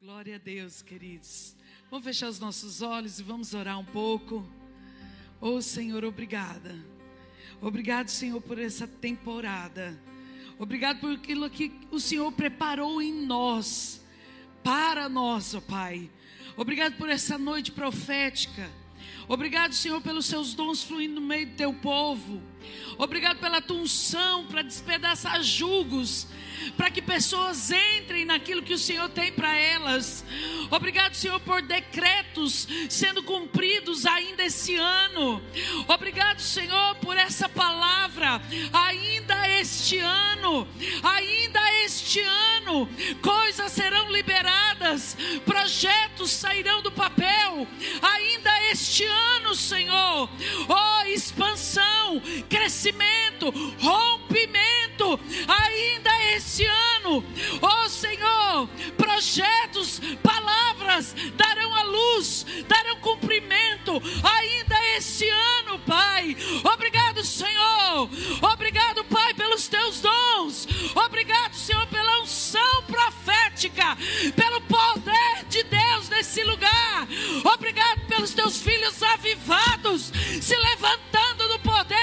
[0.00, 1.56] Glória a Deus, queridos.
[1.90, 4.48] Vamos fechar os nossos olhos e vamos orar um pouco.
[5.40, 6.72] Oh, Senhor, obrigada.
[7.60, 10.00] Obrigado, Senhor, por essa temporada.
[10.56, 14.00] Obrigado por aquilo que o Senhor preparou em nós,
[14.62, 16.08] para nós, ó oh Pai.
[16.56, 18.70] Obrigado por essa noite profética.
[19.28, 22.42] Obrigado, Senhor, pelos seus dons fluindo no meio do teu povo.
[22.96, 26.26] Obrigado pela tua unção para despedaçar julgos,
[26.78, 30.24] para que pessoas entrem naquilo que o Senhor tem para elas.
[30.70, 35.42] Obrigado, Senhor, por decretos sendo cumpridos ainda esse ano.
[35.86, 38.40] Obrigado, Senhor, por essa palavra
[38.72, 40.66] ainda este ano.
[41.02, 42.88] Ainda este ano,
[43.22, 47.66] coisas serão liberadas, projetos sairão do papel.
[48.02, 50.28] Ainda este ano, Senhor,
[50.68, 53.50] oh expansão, crescimento,
[53.80, 54.87] rompimento,
[55.46, 57.24] ainda este ano,
[57.62, 63.92] oh Senhor, projetos, palavras darão a luz, darão cumprimento,
[64.22, 66.36] ainda este ano, Pai.
[66.72, 68.08] Obrigado, Senhor.
[68.52, 70.68] Obrigado, Pai, pelos teus dons.
[70.94, 73.96] Obrigado, Senhor, pela unção profética,
[74.34, 77.08] pelo poder de Deus nesse lugar.
[77.54, 81.17] Obrigado pelos teus filhos avivados se levantando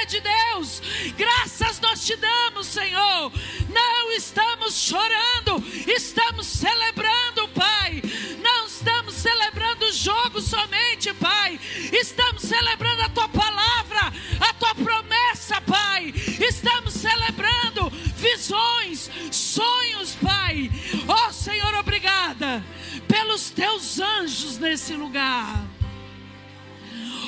[0.06, 0.82] poder de Deus.
[1.18, 3.32] Graças nós te damos, Senhor.
[3.70, 8.02] Não estamos chorando, estamos celebrando, Pai.
[8.42, 11.60] Não estamos celebrando o jogo somente, Pai.
[11.92, 16.14] Estamos celebrando a tua palavra, a tua promessa, Pai.
[16.40, 20.72] Estamos celebrando visões, sonhos, Pai.
[21.08, 22.64] Ó oh, Senhor, obrigada
[23.08, 25.75] pelos teus anjos nesse lugar.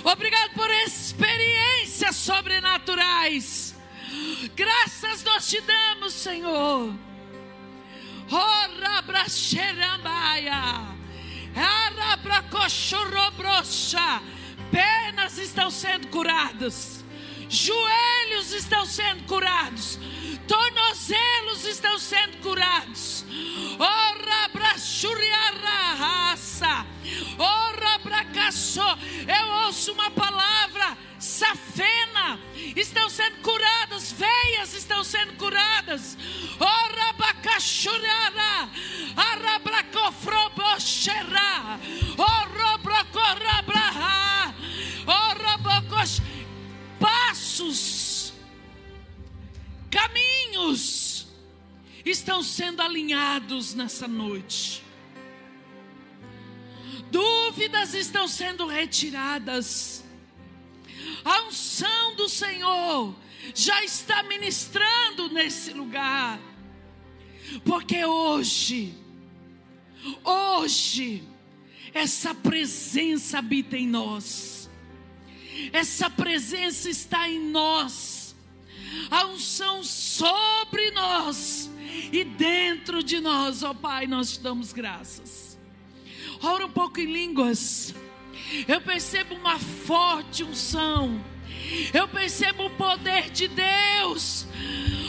[0.10, 3.76] Obrigado por experiências sobrenaturais.
[4.56, 6.96] Graças nós te damos, Senhor.
[14.72, 17.04] Pernas estão sendo curadas.
[17.50, 20.00] Joelhos estão sendo curados.
[20.48, 23.26] Tornozelos estão sendo curados.
[23.78, 24.50] Ora
[25.96, 26.97] raça.
[27.38, 28.00] Ora
[29.28, 30.98] Eu ouço uma palavra.
[31.20, 32.40] Safena.
[32.76, 34.12] Estão sendo curadas.
[34.12, 36.16] Veias estão sendo curadas.
[36.60, 38.70] Ora bacachuriara.
[39.16, 41.80] Arabracofroboxerá.
[42.18, 44.54] Ora brocorabraha.
[45.06, 46.22] Ora bocos.
[47.00, 48.34] Passos.
[49.92, 51.28] Caminhos
[52.06, 54.87] estão sendo alinhados nessa noite.
[57.12, 60.04] Dúvidas estão sendo retiradas.
[61.24, 63.16] A unção do Senhor
[63.54, 66.40] já está ministrando nesse lugar.
[67.64, 68.94] Porque hoje,
[70.24, 71.24] hoje,
[71.94, 74.70] essa presença habita em nós.
[75.72, 78.36] Essa presença está em nós.
[79.10, 81.70] A unção sobre nós
[82.12, 85.47] e dentro de nós, ó Pai, nós te damos graças.
[86.42, 87.94] Ora um pouco em línguas.
[88.68, 91.24] Eu percebo uma forte unção.
[91.94, 94.48] Eu percebo o poder de Deus.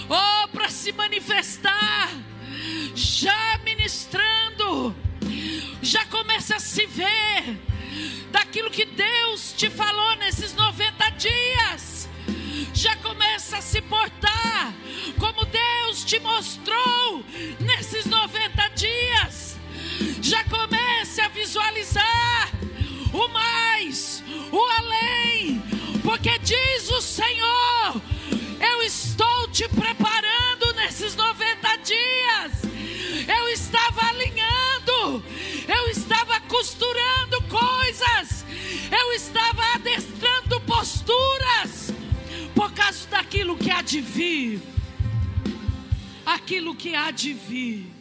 [0.08, 2.10] Oh, para se manifestar.
[2.94, 4.94] Já ministrando.
[5.82, 7.58] Já começa a se ver
[8.30, 12.08] daquilo que Deus te falou nesses 90 dias
[12.78, 14.72] já começa a se portar
[15.18, 17.24] como Deus te mostrou
[17.58, 19.47] nesses 90 dias.
[20.22, 22.52] Já comece a visualizar
[23.12, 24.22] o mais,
[24.52, 25.62] o além,
[26.02, 28.02] porque diz o Senhor:
[28.60, 32.52] Eu estou te preparando nesses 90 dias.
[33.26, 35.24] Eu estava alinhando,
[35.66, 38.44] eu estava costurando coisas,
[38.90, 41.92] eu estava adestrando posturas
[42.54, 44.62] por causa daquilo que há de vir.
[46.24, 47.97] Aquilo que há de vir.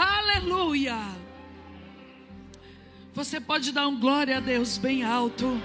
[0.00, 0.96] Aleluia.
[3.14, 5.60] Você pode dar um glória a Deus bem alto.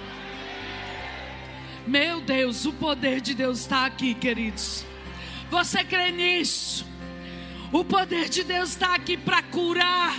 [1.85, 4.83] Meu Deus, o poder de Deus está aqui, queridos.
[5.51, 6.83] Você crê nisso?
[7.71, 10.15] O poder de Deus está aqui para curar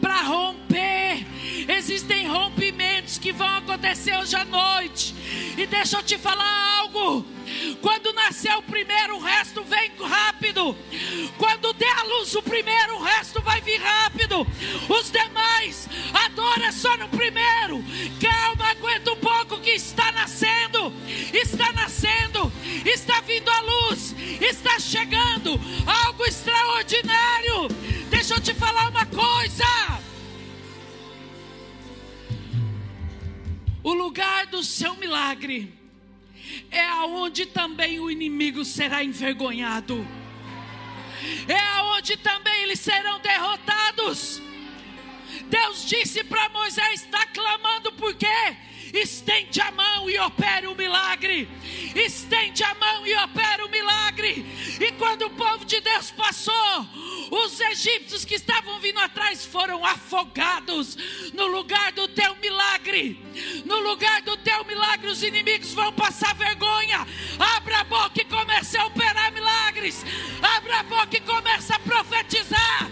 [0.00, 1.26] para romper.
[1.68, 2.93] Existem rompimentos
[3.24, 5.14] que vão acontecer hoje à noite.
[5.56, 7.24] E deixa eu te falar algo.
[7.80, 10.76] Quando nascer o primeiro, o resto vem rápido.
[11.38, 14.46] Quando der a luz o primeiro, o resto vai vir rápido.
[14.90, 17.82] Os demais, adora só no primeiro.
[18.20, 20.92] Calma, aguenta um pouco que está nascendo.
[21.32, 22.52] Está nascendo.
[22.84, 24.14] Está vindo a luz.
[24.38, 27.68] Está chegando algo extraordinário.
[28.10, 30.03] Deixa eu te falar uma coisa.
[33.84, 35.72] O lugar do seu milagre
[36.70, 40.04] é aonde também o inimigo será envergonhado.
[41.46, 44.42] É aonde também eles serão derrotados.
[45.48, 48.56] Deus disse para Moisés: está clamando por quê?
[48.94, 51.48] Estende a mão e opere o milagre.
[51.96, 54.46] Estende a mão e opere o milagre.
[54.80, 56.86] E quando o povo de Deus passou,
[57.28, 60.96] os egípcios que estavam vindo atrás foram afogados
[61.32, 63.20] no lugar do teu milagre.
[63.64, 67.04] No lugar do teu milagre, os inimigos vão passar vergonha.
[67.56, 70.04] Abra a boca e comece a operar milagres.
[70.40, 72.88] Abra a boca e comece a profetizar.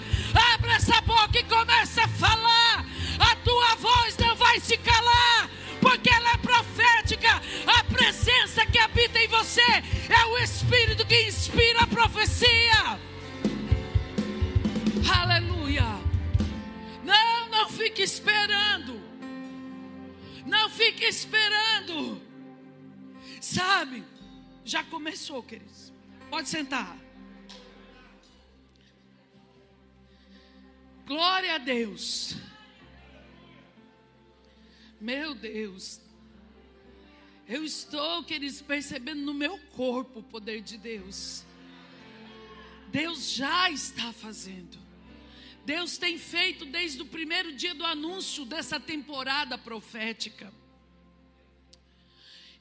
[0.52, 2.84] Abra essa boca e comece a falar.
[3.20, 7.43] A tua voz não vai se calar porque ela é profética.
[7.67, 9.61] A presença que habita em você
[10.08, 12.99] é o Espírito que inspira a profecia.
[15.20, 15.84] Aleluia.
[17.05, 19.02] Não, não fique esperando.
[20.46, 22.23] Não fique esperando.
[23.40, 24.05] Sabe,
[24.64, 25.93] já começou, queridos.
[26.31, 26.96] Pode sentar.
[31.05, 32.37] Glória a Deus.
[35.02, 36.00] Meu Deus.
[37.49, 41.44] Eu estou, queridos, percebendo no meu corpo o poder de Deus.
[42.93, 44.78] Deus já está fazendo.
[45.66, 50.54] Deus tem feito desde o primeiro dia do anúncio dessa temporada profética.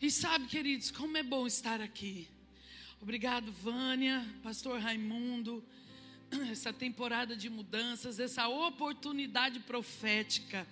[0.01, 2.27] E sabe, queridos, como é bom estar aqui.
[2.99, 5.63] Obrigado, Vânia, Pastor Raimundo,
[6.51, 10.65] essa temporada de mudanças, essa oportunidade profética.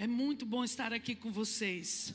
[0.00, 2.14] É muito bom estar aqui com vocês.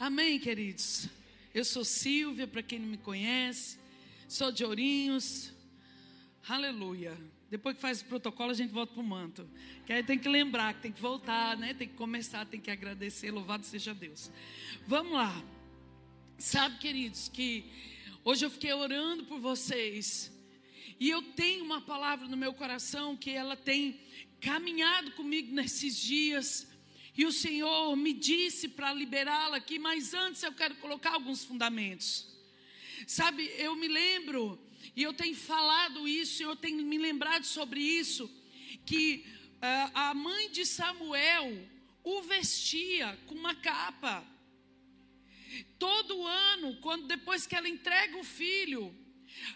[0.00, 1.10] Amém, queridos?
[1.52, 3.78] Eu sou Silvia, para quem não me conhece,
[4.26, 5.52] sou de Ourinhos.
[6.48, 7.14] Aleluia.
[7.50, 9.46] Depois que faz o protocolo, a gente volta para o manto.
[9.84, 11.74] Que aí tem que lembrar, que tem que voltar, né?
[11.74, 13.30] Tem que começar, tem que agradecer.
[13.30, 14.30] Louvado seja Deus.
[14.86, 15.44] Vamos lá.
[16.38, 17.70] Sabe, queridos, que
[18.24, 20.32] hoje eu fiquei orando por vocês.
[20.98, 24.00] E eu tenho uma palavra no meu coração que ela tem
[24.40, 26.66] caminhado comigo nesses dias.
[27.18, 32.28] E o Senhor me disse para liberá-la aqui, mas antes eu quero colocar alguns fundamentos.
[33.08, 34.56] Sabe, eu me lembro,
[34.94, 38.30] e eu tenho falado isso, eu tenho me lembrado sobre isso,
[38.86, 39.26] que
[39.56, 41.68] uh, a mãe de Samuel
[42.04, 44.24] o vestia com uma capa.
[45.76, 48.94] Todo ano, quando depois que ela entrega o filho,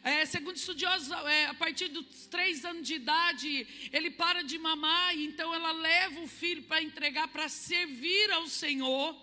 [0.03, 5.17] é, segundo estudiosos, é, a partir dos três anos de idade, ele para de mamar,
[5.17, 9.17] então ela leva o filho para entregar, para servir ao Senhor.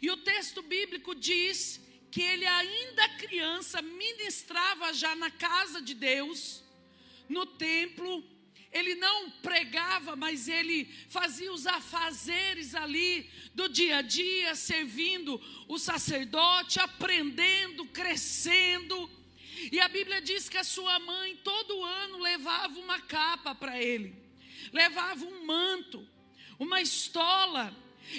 [0.00, 1.80] E o texto bíblico diz
[2.10, 6.64] que ele, ainda criança, ministrava já na casa de Deus,
[7.28, 8.24] no templo.
[8.72, 15.78] Ele não pregava, mas ele fazia os afazeres ali do dia a dia, servindo o
[15.78, 19.10] sacerdote, aprendendo, crescendo.
[19.70, 24.14] E a Bíblia diz que a sua mãe todo ano levava uma capa para ele,
[24.72, 26.06] levava um manto,
[26.58, 27.74] uma estola.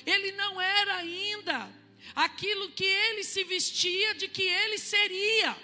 [0.06, 1.70] Ele não era ainda
[2.16, 5.56] aquilo que ele se vestia de que ele seria.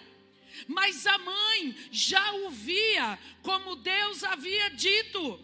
[0.67, 5.39] Mas a mãe já o via como Deus havia dito.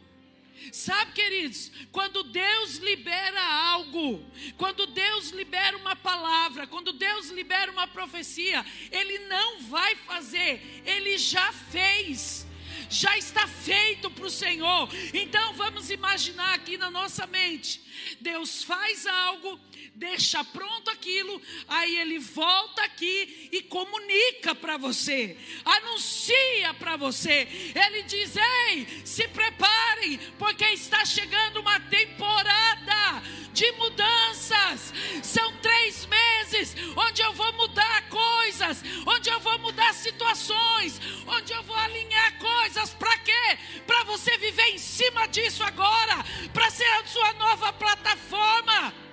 [0.71, 4.23] Sabe, queridos, quando Deus libera algo,
[4.57, 11.17] quando Deus libera uma palavra, quando Deus libera uma profecia, Ele não vai fazer, Ele
[11.17, 12.47] já fez
[12.89, 14.89] já está feito para o Senhor.
[15.13, 17.81] Então vamos imaginar aqui na nossa mente:
[18.19, 19.59] Deus faz algo,
[19.95, 27.47] deixa pronto aquilo, aí ele volta aqui e comunica para você, anuncia para você.
[27.75, 33.21] Ele diz: Ei, se preparem, porque está chegando uma temporada
[33.53, 34.93] de mudanças.
[35.21, 41.61] São três meses onde eu vou mudar coisas, onde eu vou mudar situações, onde eu
[41.63, 42.93] vou alinhar coisas.
[42.93, 43.57] Para quê?
[43.85, 49.08] Para você viver em cima disso agora, para ser a sua nova plataforma.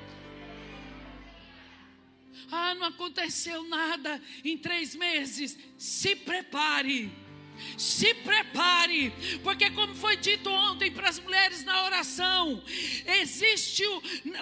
[2.50, 5.58] Ah, não aconteceu nada em três meses.
[5.76, 7.10] Se prepare.
[7.78, 9.10] Se prepare,
[9.42, 12.62] porque como foi dito ontem para as mulheres na oração,
[13.20, 13.82] existe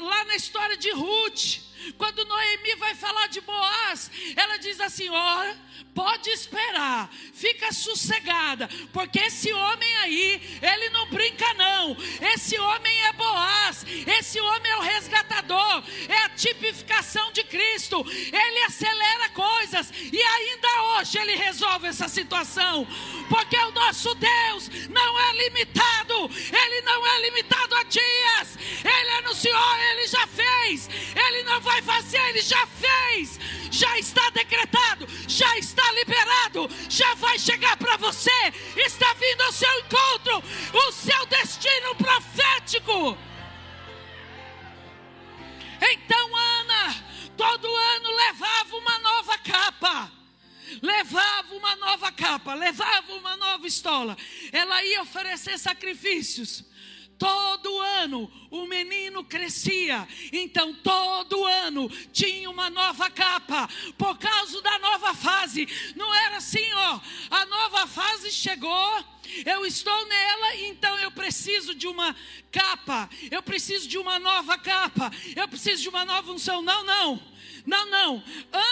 [0.00, 1.61] lá na história de Ruth,
[1.92, 5.54] quando Noemi vai falar de Boaz, ela diz assim: ó,
[5.94, 11.96] pode esperar, fica sossegada, porque esse homem aí, ele não brinca não.
[12.34, 13.84] Esse homem é Boaz,
[14.18, 18.04] esse homem é o resgatador, é a tipificação de Cristo.
[18.08, 22.86] Ele acelera coisas e ainda hoje ele resolve essa situação,
[23.28, 28.58] porque o nosso Deus não é limitado, ele não é limitado a dias.
[28.84, 30.88] Ele anunciou, ele já fez.
[31.14, 33.40] Ele não vai vai fazer, Ele já fez,
[33.71, 38.31] já está decretado, já está liberado, já vai chegar para você,
[38.76, 43.19] está vindo ao seu encontro, o seu destino profético.
[45.81, 46.95] Então Ana,
[47.37, 50.12] todo ano levava uma nova capa
[50.83, 54.16] levava uma nova capa, levava uma nova estola.
[54.50, 56.64] Ela ia oferecer sacrifícios.
[57.18, 64.78] Todo ano o menino crescia, então todo ano tinha uma nova capa, por causa da
[64.78, 65.66] nova fase.
[65.97, 67.00] Não era assim, ó.
[67.30, 69.04] A nova fase chegou,
[69.47, 72.14] eu estou nela, então eu preciso de uma
[72.50, 76.62] capa, eu preciso de uma nova capa, eu preciso de uma nova unção.
[76.62, 77.33] Não, não.
[77.66, 78.23] Não, não.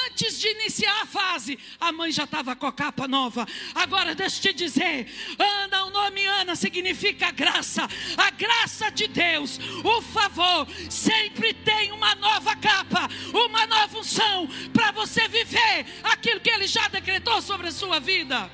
[0.07, 3.47] Antes de iniciar a fase, a mãe já estava com a capa nova.
[3.75, 7.89] Agora deixa eu te dizer: Ana, o nome Ana significa graça.
[8.19, 14.91] A graça de Deus, o favor, sempre tem uma nova capa, uma nova unção para
[14.91, 18.51] você viver aquilo que Ele já decretou sobre a sua vida.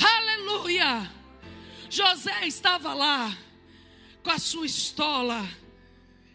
[0.00, 1.12] Aleluia!
[1.88, 3.36] José estava lá
[4.22, 5.48] com a sua estola,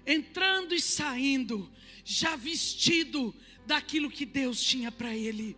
[0.08, 1.70] entrando e saindo
[2.04, 3.34] já vestido
[3.66, 5.58] daquilo que Deus tinha para ele.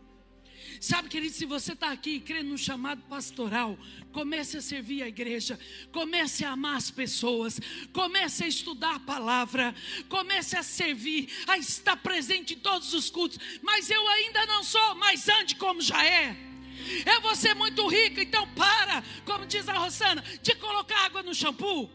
[0.80, 3.78] Sabe, querido, se você está aqui crendo no chamado pastoral,
[4.12, 5.60] comece a servir a igreja,
[5.92, 7.60] comece a amar as pessoas,
[7.94, 9.74] comece a estudar a palavra,
[10.10, 13.40] comece a servir, a estar presente em todos os cultos.
[13.62, 16.36] Mas eu ainda não sou, mas ande como já é.
[17.06, 21.34] Eu vou ser muito rica, então para, como diz a Rosana, de colocar água no
[21.34, 21.90] shampoo.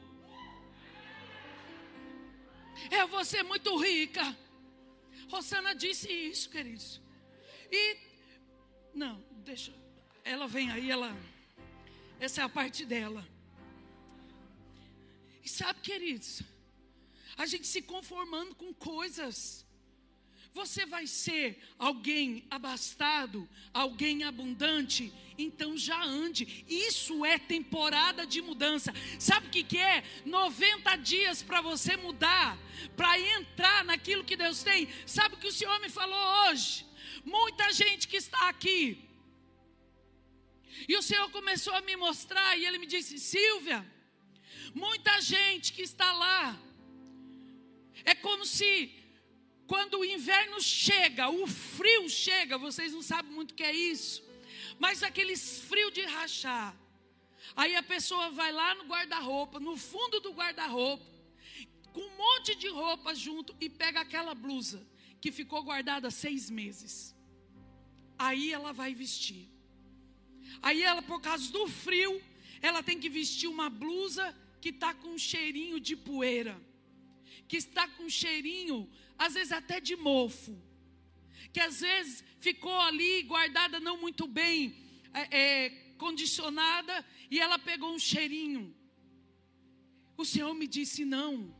[2.90, 4.36] Eu vou ser muito rica.
[5.28, 7.00] Rosana disse isso, queridos.
[7.70, 7.96] E
[8.92, 9.72] não, deixa.
[10.24, 11.16] Ela vem aí, ela.
[12.18, 13.26] Essa é a parte dela.
[15.42, 16.42] E sabe, queridos,
[17.36, 19.64] a gente se conformando com coisas
[20.52, 26.64] você vai ser alguém abastado, alguém abundante, então já ande.
[26.68, 28.92] Isso é temporada de mudança.
[29.18, 30.02] Sabe o que, que é?
[30.24, 32.58] 90 dias para você mudar,
[32.96, 34.88] para entrar naquilo que Deus tem.
[35.06, 36.84] Sabe o que o Senhor me falou hoje?
[37.24, 39.08] Muita gente que está aqui.
[40.88, 43.86] E o Senhor começou a me mostrar, e Ele me disse: Silvia,
[44.74, 46.58] muita gente que está lá.
[48.04, 48.99] É como se
[49.70, 54.20] quando o inverno chega, o frio chega, vocês não sabem muito o que é isso,
[54.80, 56.76] mas aqueles frio de rachar.
[57.54, 61.06] Aí a pessoa vai lá no guarda-roupa, no fundo do guarda-roupa,
[61.92, 64.84] com um monte de roupa junto e pega aquela blusa
[65.20, 67.14] que ficou guardada seis meses.
[68.18, 69.48] Aí ela vai vestir.
[70.60, 72.20] Aí ela, por causa do frio,
[72.60, 76.60] ela tem que vestir uma blusa que está com um cheirinho de poeira,
[77.46, 80.58] que está com um cheirinho às vezes até de mofo,
[81.52, 84.74] que às vezes ficou ali guardada não muito bem
[85.12, 88.74] é, é, condicionada e ela pegou um cheirinho.
[90.16, 91.54] O Senhor me disse: não.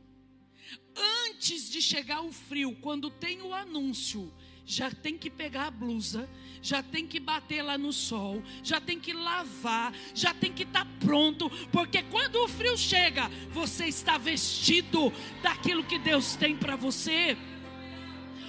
[1.27, 4.33] Antes de chegar o frio, quando tem o anúncio,
[4.65, 6.27] já tem que pegar a blusa,
[6.61, 10.85] já tem que bater lá no sol, já tem que lavar, já tem que estar
[10.85, 16.75] tá pronto, porque quando o frio chega, você está vestido daquilo que Deus tem para
[16.75, 17.37] você.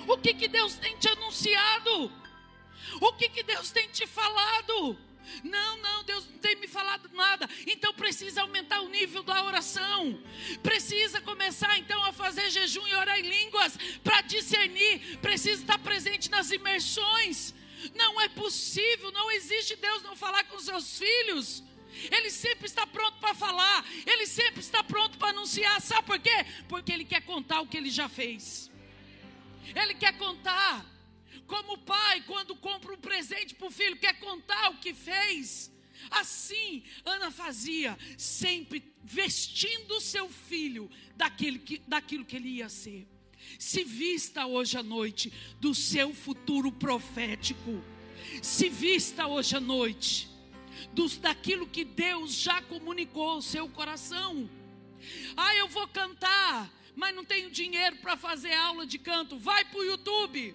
[0.07, 2.13] O que, que Deus tem te anunciado?
[3.01, 4.99] O que, que Deus tem te falado?
[5.43, 7.49] Não, não, Deus não tem me falado nada.
[7.67, 10.19] Então precisa aumentar o nível da oração.
[10.63, 15.19] Precisa começar então a fazer jejum e orar em línguas para discernir.
[15.19, 17.55] Precisa estar presente nas imersões.
[17.95, 21.63] Não é possível, não existe Deus não falar com seus filhos.
[22.11, 25.81] Ele sempre está pronto para falar, ele sempre está pronto para anunciar.
[25.81, 26.47] Sabe por quê?
[26.69, 28.71] Porque ele quer contar o que ele já fez.
[29.75, 30.87] Ele quer contar.
[31.47, 35.71] Como o pai, quando compra um presente para o filho, quer contar o que fez.
[36.11, 43.07] Assim, Ana fazia, sempre vestindo seu filho daquilo que, daquilo que ele ia ser.
[43.59, 47.83] Se vista hoje à noite do seu futuro profético.
[48.43, 50.29] Se vista hoje à noite
[50.93, 54.49] dos, daquilo que Deus já comunicou ao seu coração.
[55.37, 59.39] Ah, eu vou cantar mas não tenho dinheiro para fazer aula de canto.
[59.39, 60.55] Vai para o YouTube.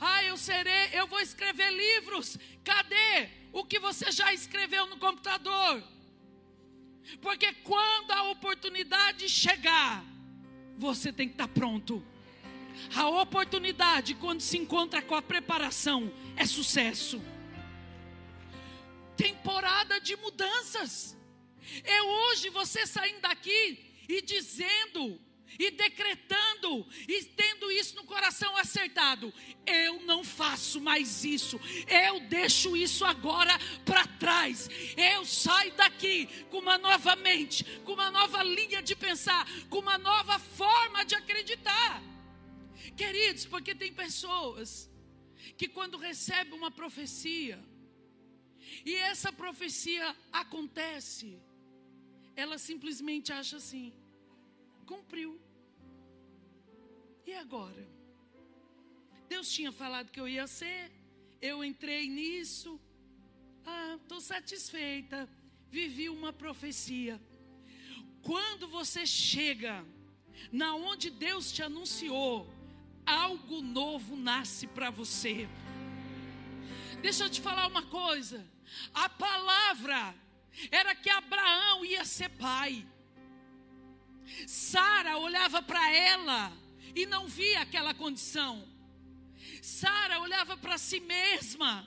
[0.00, 2.38] Ah, eu serei, eu vou escrever livros.
[2.64, 5.82] Cadê o que você já escreveu no computador?
[7.20, 10.04] Porque quando a oportunidade chegar,
[10.76, 12.02] você tem que estar pronto.
[12.94, 17.22] A oportunidade, quando se encontra com a preparação, é sucesso.
[19.16, 21.16] Temporada de mudanças.
[21.82, 25.18] É hoje você saindo daqui e dizendo
[25.58, 29.32] e decretando e tendo isso no coração acertado.
[29.64, 31.60] Eu não faço mais isso.
[31.88, 34.68] Eu deixo isso agora para trás.
[34.96, 39.98] Eu saio daqui com uma nova mente, com uma nova linha de pensar, com uma
[39.98, 42.02] nova forma de acreditar.
[42.96, 44.90] Queridos, porque tem pessoas
[45.56, 47.62] que quando recebem uma profecia
[48.84, 51.38] e essa profecia acontece,
[52.34, 53.92] ela simplesmente acha assim:
[54.86, 55.40] cumpriu.
[57.26, 57.86] E agora?
[59.28, 60.90] Deus tinha falado que eu ia ser,
[61.42, 62.80] eu entrei nisso.
[63.64, 65.28] Ah, estou satisfeita.
[65.68, 67.20] Vivi uma profecia.
[68.22, 69.84] Quando você chega
[70.52, 72.48] na onde Deus te anunciou,
[73.04, 75.48] algo novo nasce para você.
[77.02, 78.46] Deixa eu te falar uma coisa.
[78.94, 80.14] A palavra
[80.70, 82.86] era que Abraão ia ser pai.
[84.46, 86.52] Sara olhava para ela
[86.94, 88.66] e não via aquela condição.
[89.62, 91.86] Sara olhava para si mesma.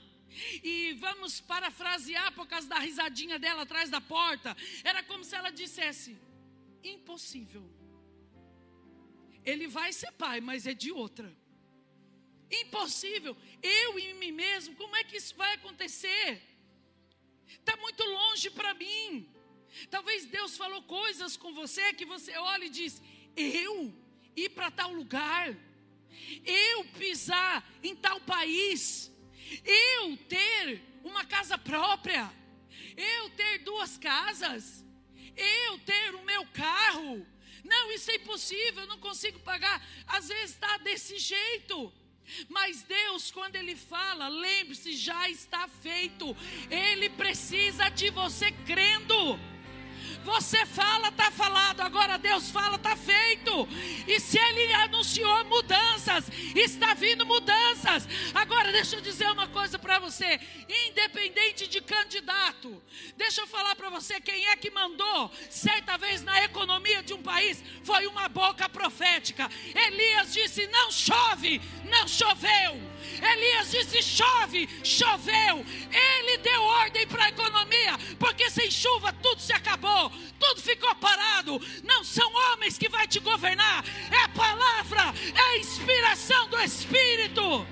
[0.62, 4.56] E vamos parafrasear por causa da risadinha dela atrás da porta.
[4.84, 6.16] Era como se ela dissesse:
[6.84, 7.68] impossível.
[9.44, 11.34] Ele vai ser pai, mas é de outra.
[12.50, 13.36] Impossível.
[13.62, 16.42] Eu em mim mesmo, como é que isso vai acontecer?
[17.46, 19.28] Está muito longe para mim.
[19.90, 23.02] Talvez Deus falou coisas com você que você olha e diz:
[23.36, 23.92] Eu?
[24.36, 25.54] ir para tal lugar,
[26.44, 29.10] eu pisar em tal país,
[29.64, 32.32] eu ter uma casa própria,
[32.96, 34.84] eu ter duas casas,
[35.36, 37.26] eu ter o meu carro.
[37.64, 39.84] Não, isso é impossível, eu não consigo pagar.
[40.06, 41.92] Às vezes está desse jeito.
[42.48, 46.36] Mas Deus, quando Ele fala, lembre-se, já está feito.
[46.70, 49.38] Ele precisa de você crendo.
[50.24, 51.80] Você fala, está falado.
[51.80, 53.68] Agora Deus fala, está feito.
[54.06, 58.06] E se Ele anunciou mudanças, está vindo mudanças.
[58.34, 60.40] Agora deixa eu dizer uma coisa para você.
[60.88, 62.82] Independente de candidato,
[63.16, 67.22] deixa eu falar para você quem é que mandou certa vez na economia de um
[67.22, 69.48] país foi uma boca profética.
[69.74, 72.89] Elias disse: não chove, não choveu.
[73.22, 75.64] Elias disse: chove, choveu.
[75.90, 81.60] Ele deu ordem para a economia, porque sem chuva tudo se acabou, tudo ficou parado.
[81.82, 87.66] Não são homens que vai te governar, é a palavra, é a inspiração do Espírito.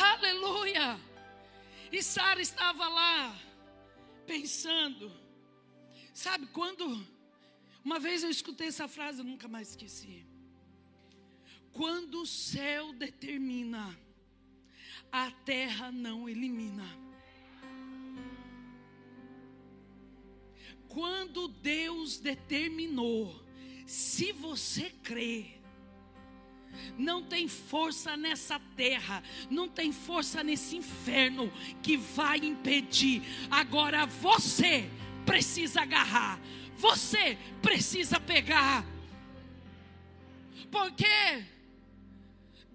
[0.00, 1.00] Aleluia!
[1.92, 3.34] E Sara estava lá
[4.26, 5.10] pensando.
[6.12, 7.06] Sabe quando
[7.84, 10.25] uma vez eu escutei essa frase, eu nunca mais esqueci.
[11.76, 13.94] Quando o céu determina,
[15.12, 16.88] a terra não elimina.
[20.88, 23.44] Quando Deus determinou,
[23.86, 25.58] se você crê,
[26.96, 33.22] não tem força nessa terra, não tem força nesse inferno que vai impedir.
[33.50, 34.88] Agora você
[35.26, 36.40] precisa agarrar,
[36.74, 38.82] você precisa pegar.
[40.70, 41.55] Por quê?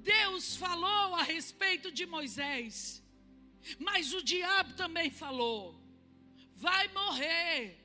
[0.03, 3.03] Deus falou a respeito de Moisés,
[3.79, 5.79] mas o diabo também falou:
[6.55, 7.77] vai morrer,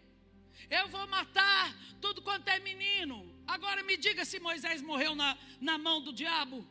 [0.70, 3.35] eu vou matar tudo quanto é menino.
[3.46, 6.66] Agora me diga se Moisés morreu na, na mão do diabo.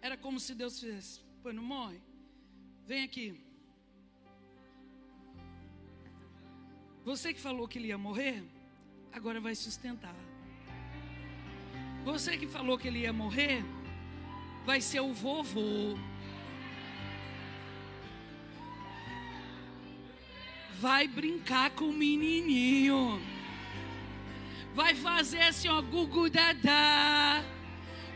[0.00, 2.00] Era como se Deus fizesse: pois não morre?
[2.86, 3.48] Vem aqui.
[7.04, 8.44] Você que falou que ele ia morrer,
[9.12, 10.14] agora vai sustentar.
[12.04, 13.62] Você que falou que ele ia morrer,
[14.68, 15.96] vai ser o vovô.
[20.78, 23.18] Vai brincar com o menininho.
[24.74, 27.42] Vai fazer assim, ó, gugu dadá.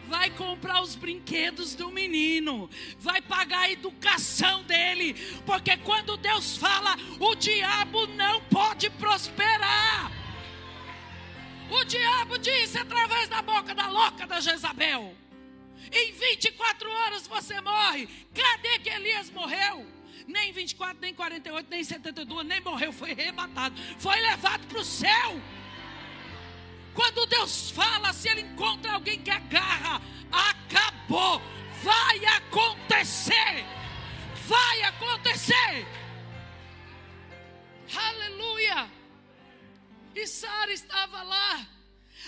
[0.09, 2.69] Vai comprar os brinquedos do menino.
[2.99, 5.15] Vai pagar a educação dele.
[5.47, 10.13] Porque quando Deus fala, o diabo não pode prosperar.
[11.71, 15.22] O diabo disse através da boca da louca da Jezabel:
[15.93, 18.09] em 24 horas você morre.
[18.35, 19.87] Cadê que Elias morreu?
[20.27, 25.41] Nem 24, nem 48, nem 72, nem morreu, foi arrebatado, foi levado para o céu.
[26.95, 30.01] Quando Deus fala, se Ele encontra alguém que agarra,
[30.31, 31.41] acabou,
[31.83, 33.65] vai acontecer,
[34.47, 35.87] vai acontecer.
[37.95, 38.91] Aleluia.
[40.15, 41.67] E Sara estava lá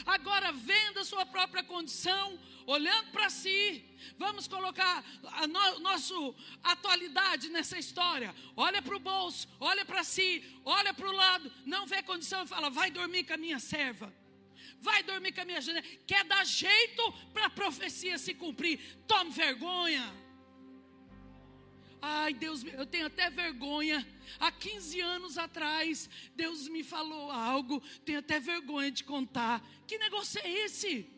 [0.07, 3.85] agora vendo a sua própria condição, olhando para si.
[4.19, 6.15] Vamos colocar a no, nossa
[6.63, 8.35] atualidade nessa história.
[8.57, 12.47] Olha para o bolso, olha para si, olha para o lado, não vê condição e
[12.47, 14.13] fala: vai dormir com a minha serva.
[14.81, 15.87] Vai dormir com a minha janela.
[16.07, 18.79] Quer dar jeito para a profecia se cumprir.
[19.07, 20.13] Tome vergonha.
[22.07, 24.07] Ai, Deus, eu tenho até vergonha.
[24.39, 29.67] Há 15 anos atrás, Deus me falou algo, tenho até vergonha de contar.
[29.87, 31.14] Que negócio é esse?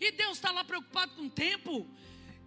[0.00, 1.88] E Deus está lá preocupado com o tempo.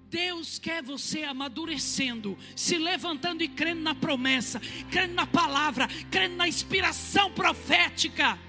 [0.09, 6.47] Deus quer você amadurecendo, se levantando e crendo na promessa, crendo na palavra, crendo na
[6.47, 8.39] inspiração profética.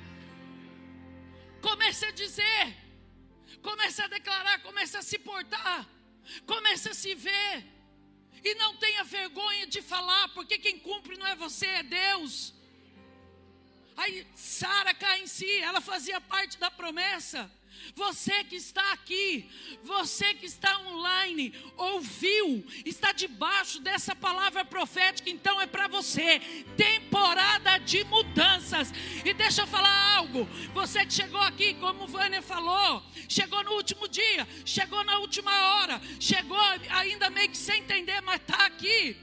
[1.60, 2.76] Comece a dizer,
[3.60, 5.88] comece a declarar, comece a se portar,
[6.46, 7.66] comece a se ver.
[8.44, 12.54] E não tenha vergonha de falar, porque quem cumpre não é você, é Deus.
[13.96, 17.50] Aí Sara cai em si, ela fazia parte da promessa.
[17.94, 19.50] Você que está aqui,
[19.82, 26.40] você que está online, ouviu, está debaixo dessa palavra profética, então é para você.
[26.76, 28.92] Temporada de mudanças.
[29.24, 30.44] E deixa eu falar algo.
[30.74, 35.50] Você que chegou aqui, como o Vânia falou, chegou no último dia, chegou na última
[35.50, 36.58] hora, chegou
[36.90, 39.16] ainda meio que sem entender, mas está aqui.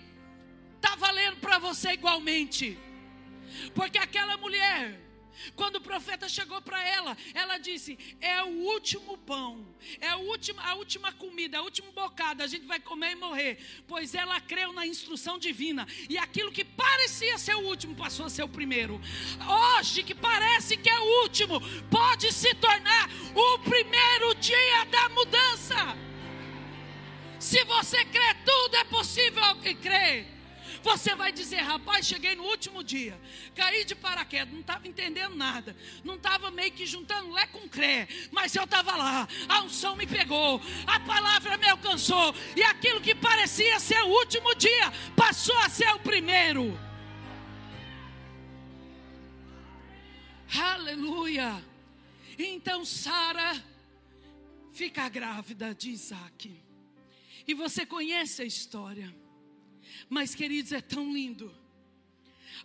[0.76, 2.78] Está valendo para você igualmente.
[3.74, 5.05] Porque aquela mulher
[5.56, 9.66] quando o profeta chegou para ela, ela disse: É o último pão,
[10.00, 13.58] é a última, a última comida, a última bocada, a gente vai comer e morrer.
[13.88, 18.30] Pois ela creu na instrução divina, e aquilo que parecia ser o último passou a
[18.30, 19.02] ser o primeiro.
[19.78, 25.98] Hoje, que parece que é o último, pode se tornar o primeiro dia da mudança.
[27.40, 30.35] Se você crê, tudo é possível que crê.
[30.86, 33.20] Você vai dizer, rapaz, cheguei no último dia,
[33.56, 38.08] caí de paraquedas, não estava entendendo nada, não estava meio que juntando lé com cré,
[38.32, 43.16] mas eu estava lá, a unção me pegou, a palavra me alcançou, e aquilo que
[43.16, 46.80] parecia ser o último dia passou a ser o primeiro.
[50.56, 51.66] Aleluia!
[52.38, 53.60] Então Sara
[54.72, 56.64] fica grávida de Isaac.
[57.48, 59.25] E você conhece a história.
[60.10, 61.54] Mas, queridos, é tão lindo.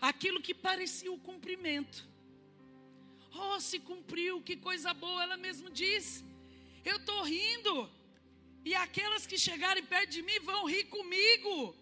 [0.00, 2.08] Aquilo que parecia o cumprimento.
[3.34, 6.24] Oh, se cumpriu, que coisa boa, ela mesmo diz.
[6.84, 7.90] Eu estou rindo.
[8.64, 11.74] E aquelas que chegarem perto de mim vão rir comigo.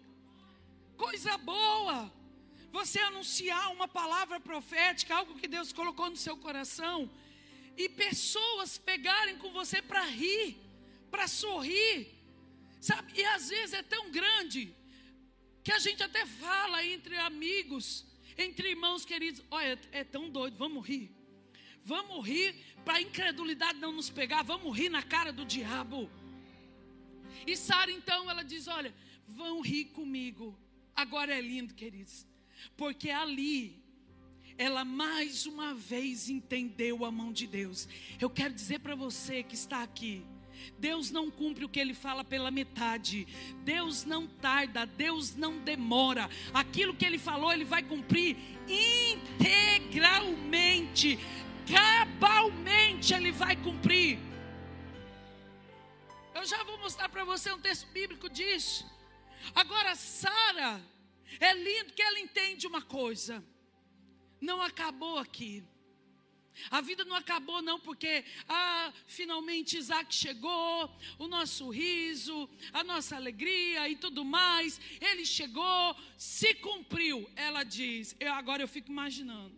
[0.95, 2.11] Coisa boa.
[2.71, 7.09] Você anunciar uma palavra profética, algo que Deus colocou no seu coração,
[7.75, 10.57] e pessoas pegarem com você para rir,
[11.09, 12.07] para sorrir,
[12.79, 13.13] sabe?
[13.15, 14.75] E às vezes é tão grande
[15.69, 18.03] que a gente até fala entre amigos,
[18.35, 21.11] entre irmãos queridos: olha, é tão doido, vamos rir.
[21.85, 26.09] Vamos rir para a incredulidade não nos pegar, vamos rir na cara do diabo.
[27.45, 28.91] E Sara então ela diz: Olha,
[29.27, 30.57] vão rir comigo.
[30.95, 32.25] Agora é lindo, queridos,
[32.75, 33.79] porque ali
[34.57, 37.87] ela mais uma vez entendeu a mão de Deus.
[38.19, 40.25] Eu quero dizer para você que está aqui,
[40.77, 43.27] Deus não cumpre o que ele fala pela metade.
[43.63, 46.29] Deus não tarda, Deus não demora.
[46.53, 51.19] Aquilo que ele falou, ele vai cumprir integralmente,
[51.67, 54.19] cabalmente ele vai cumprir.
[56.33, 58.85] Eu já vou mostrar para você um texto bíblico disso.
[59.53, 60.81] Agora, Sara,
[61.39, 63.43] é lindo que ela entende uma coisa.
[64.39, 65.63] Não acabou aqui.
[66.69, 73.15] A vida não acabou, não, porque ah, finalmente Isaac chegou, o nosso riso, a nossa
[73.15, 74.79] alegria e tudo mais.
[74.99, 77.29] Ele chegou, se cumpriu.
[77.35, 79.55] Ela diz, eu, agora eu fico imaginando.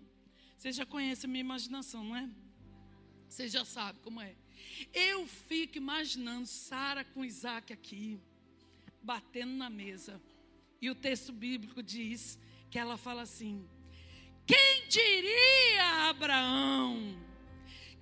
[0.58, 2.30] Você já conhece a minha imaginação, não é?
[3.28, 4.36] Você já sabe como é.
[4.94, 8.20] Eu fico imaginando Sara com Isaac aqui,
[9.02, 10.22] batendo na mesa.
[10.82, 12.38] E o texto bíblico diz
[12.70, 13.68] que ela fala assim:
[14.52, 17.16] quem diria, Abraão?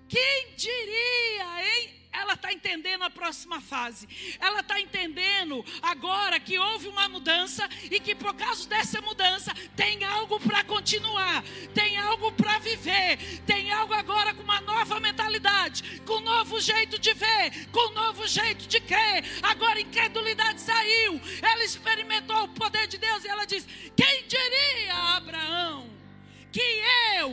[0.08, 2.00] Quem diria, hein?
[2.12, 4.10] Ela está entendendo a próxima fase.
[4.40, 10.04] Ela está entendendo agora que houve uma mudança e que por causa dessa mudança tem
[10.04, 11.44] algo para continuar,
[11.76, 16.98] tem algo para viver, tem algo agora com uma nova mentalidade, com um novo jeito
[16.98, 19.24] de ver, com um novo jeito de crer.
[19.44, 21.22] Agora incredulidade saiu.
[21.44, 25.49] Ela experimentou o poder de Deus e ela diz: Quem diria, Abraão?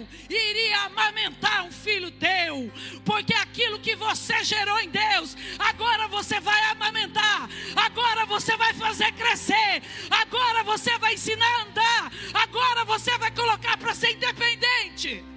[0.05, 2.71] Que eu iria amamentar um filho teu,
[3.05, 9.13] porque aquilo que você gerou em Deus, agora você vai amamentar, agora você vai fazer
[9.13, 15.36] crescer, agora você vai ensinar a andar, agora você vai colocar para ser independente.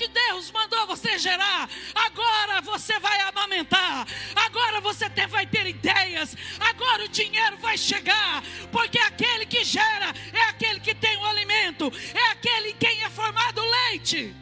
[0.00, 7.04] Que Deus mandou você gerar, agora você vai amamentar, agora você vai ter ideias, agora
[7.04, 12.30] o dinheiro vai chegar, porque aquele que gera é aquele que tem o alimento, é
[12.30, 14.34] aquele em quem é formado o leite.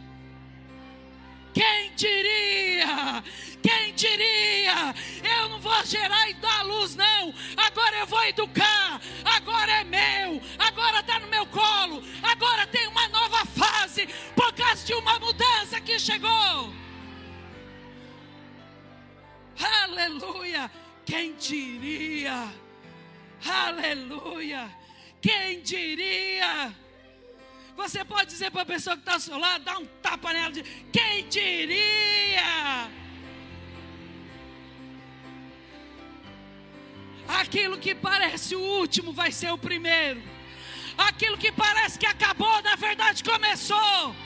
[1.52, 3.24] Quem diria?
[3.62, 4.94] Quem diria?
[5.22, 7.34] Eu não vou gerar e dar luz, não.
[7.56, 9.00] Agora eu vou educar.
[9.24, 10.40] Agora é meu.
[10.58, 12.02] Agora está no meu colo.
[12.22, 16.72] Agora tem uma nova fase por causa de uma mudança que chegou.
[19.82, 20.70] Aleluia.
[21.04, 22.52] Quem diria?
[23.44, 24.70] Aleluia.
[25.20, 26.74] Quem diria?
[27.76, 30.50] Você pode dizer para a pessoa que está ao seu lado, dá um tapa nela,
[30.50, 32.90] de quem diria?
[37.28, 40.22] Aquilo que parece o último vai ser o primeiro.
[40.96, 44.16] Aquilo que parece que acabou, na verdade começou.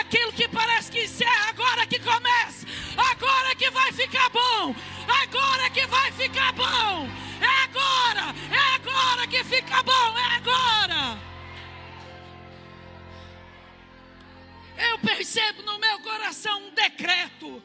[0.00, 2.66] Aquilo que parece que encerra, agora que começa.
[2.96, 4.74] Agora que vai ficar bom.
[5.22, 7.08] Agora que vai ficar bom.
[7.40, 8.34] É agora.
[8.50, 10.18] É agora que fica bom.
[10.18, 11.18] É agora.
[14.76, 17.62] Eu percebo no meu coração um decreto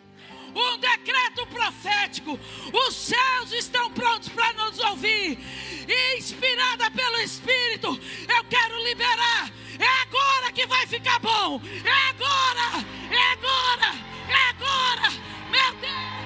[0.55, 2.39] um decreto profético.
[2.87, 5.39] Os céus estão prontos para nos ouvir.
[5.87, 9.51] E inspirada pelo Espírito, eu quero liberar.
[9.79, 11.61] É agora que vai ficar bom.
[11.83, 12.85] É agora.
[13.09, 13.95] É agora.
[14.29, 15.09] É agora.
[15.49, 16.21] Meu Deus.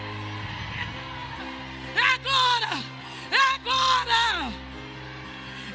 [1.95, 2.83] É agora.
[3.31, 4.53] É agora.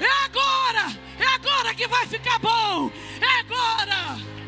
[0.00, 0.98] É agora.
[1.18, 2.90] É agora que vai ficar bom.
[3.20, 4.39] É agora.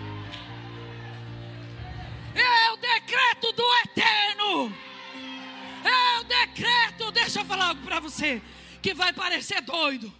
[7.72, 8.42] Algo para você
[8.80, 10.12] que vai parecer doido.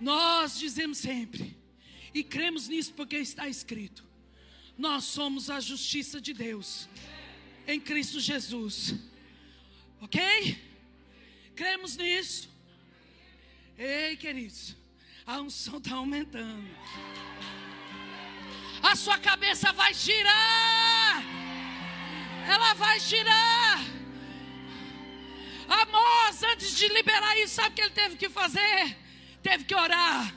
[0.00, 1.56] Nós dizemos sempre,
[2.12, 4.04] e cremos nisso porque está escrito:
[4.76, 6.88] nós somos a justiça de Deus
[7.66, 8.94] em Cristo Jesus.
[10.00, 10.20] Ok?
[11.54, 12.50] Cremos nisso.
[13.78, 14.76] Ei, queridos,
[15.26, 16.68] a unção está aumentando
[18.82, 21.22] a sua cabeça vai girar.
[22.48, 23.55] Ela vai girar.
[25.68, 28.96] Amós, antes de liberar isso, sabe o que ele teve que fazer?
[29.42, 30.34] Teve que orar.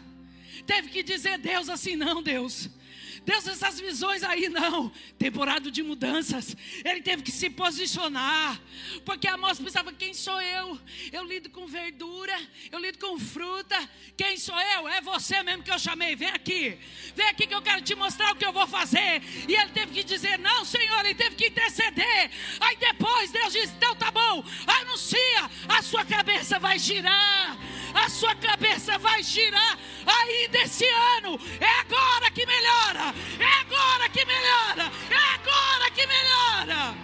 [0.65, 2.70] Teve que dizer, Deus, assim não, Deus.
[3.25, 4.91] Deus, essas visões aí não.
[5.17, 6.55] Temporada de mudanças.
[6.84, 8.60] Ele teve que se posicionar.
[9.05, 10.79] Porque a moça pensava: quem sou eu?
[11.12, 12.38] Eu lido com verdura,
[12.71, 13.77] eu lido com fruta.
[14.17, 14.88] Quem sou eu?
[14.88, 16.15] É você mesmo que eu chamei.
[16.15, 16.77] Vem aqui.
[17.15, 19.21] Vem aqui que eu quero te mostrar o que eu vou fazer.
[19.47, 21.05] E ele teve que dizer: não, Senhor.
[21.05, 22.32] Ele teve que interceder.
[22.60, 24.43] Aí depois Deus disse: então tá bom.
[24.82, 25.49] Anuncia.
[25.67, 27.58] A sua cabeça vai girar.
[27.93, 30.86] A sua cabeça vai girar ainda esse
[31.17, 31.39] ano.
[31.60, 33.13] É agora que melhora.
[33.39, 34.91] É agora que melhora.
[35.10, 36.95] É agora que melhora.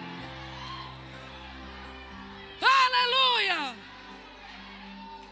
[2.62, 3.76] Aleluia.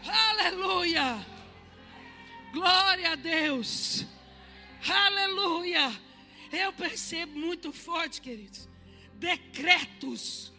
[0.06, 1.26] Aleluia.
[2.52, 4.06] Glória a Deus.
[4.88, 5.92] Aleluia.
[6.52, 8.68] Eu percebo muito forte, queridos.
[9.14, 10.52] Decretos.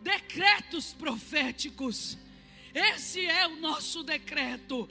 [0.00, 2.16] Decretos proféticos.
[2.74, 4.88] Esse é o nosso decreto.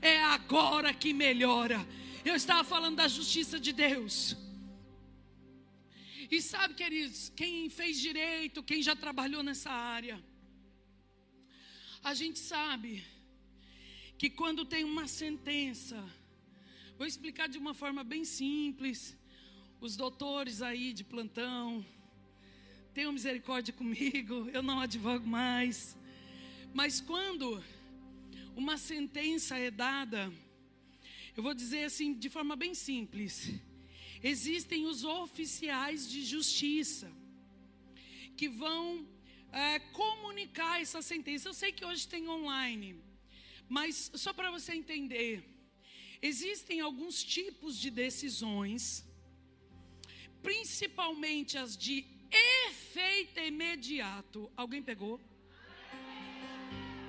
[0.00, 1.86] É agora que melhora.
[2.24, 4.36] Eu estava falando da justiça de Deus.
[6.30, 10.22] E sabe, queridos, quem fez direito, quem já trabalhou nessa área,
[12.04, 13.02] a gente sabe
[14.18, 16.04] que quando tem uma sentença,
[16.98, 19.16] vou explicar de uma forma bem simples,
[19.80, 21.84] os doutores aí de plantão,
[22.92, 25.96] tenham misericórdia comigo, eu não advogo mais,
[26.72, 27.62] mas quando
[28.54, 30.32] uma sentença é dada,
[31.36, 33.52] eu vou dizer assim de forma bem simples.
[34.22, 37.12] Existem os oficiais de justiça
[38.36, 39.06] que vão
[39.52, 41.48] é, comunicar essa sentença.
[41.48, 43.00] Eu sei que hoje tem online,
[43.68, 45.44] mas só para você entender,
[46.20, 49.04] existem alguns tipos de decisões,
[50.42, 52.04] principalmente as de
[52.66, 54.50] efeito imediato.
[54.56, 55.20] Alguém pegou?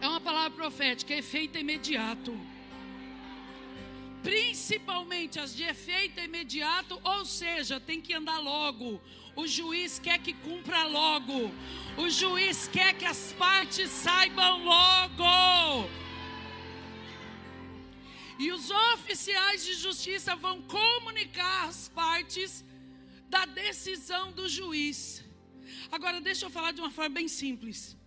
[0.02, 2.38] É uma palavra profética, efeito imediato
[4.22, 9.02] principalmente as de efeito imediato, ou seja, tem que andar logo.
[9.36, 11.52] O juiz quer que cumpra logo.
[11.98, 15.90] O juiz quer que as partes saibam logo.
[18.38, 22.64] E os oficiais de justiça vão comunicar as partes
[23.30, 25.24] da decisão do juiz.
[25.92, 27.98] Agora, deixa eu falar de uma forma bem simples.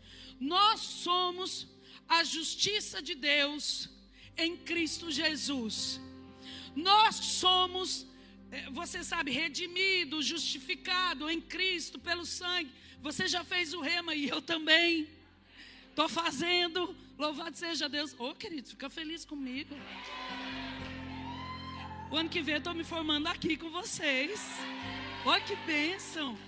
[0.40, 1.71] Nós somos
[2.18, 3.88] a justiça de Deus
[4.37, 6.01] em Cristo Jesus.
[6.75, 8.07] Nós somos
[8.53, 12.70] é, você sabe, redimido, justificado em Cristo pelo sangue.
[13.01, 15.09] Você já fez o rema e eu também.
[15.88, 16.94] Estou fazendo.
[17.18, 18.14] Louvado seja Deus.
[18.18, 19.75] Ô, oh, querido, fica feliz comigo.
[22.11, 24.38] O ano que vem eu estou me formando aqui com vocês.
[25.25, 26.38] Olha que bênção.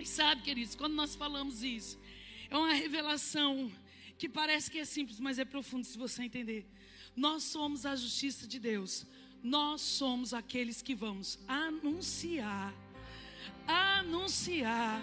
[0.00, 1.96] E sabe, queridos, quando nós falamos isso,
[2.48, 3.70] é uma revelação
[4.20, 6.62] que parece que é simples, mas é profundo se você entender.
[7.16, 9.06] Nós somos a justiça de Deus.
[9.42, 12.74] Nós somos aqueles que vamos anunciar,
[13.66, 15.02] anunciar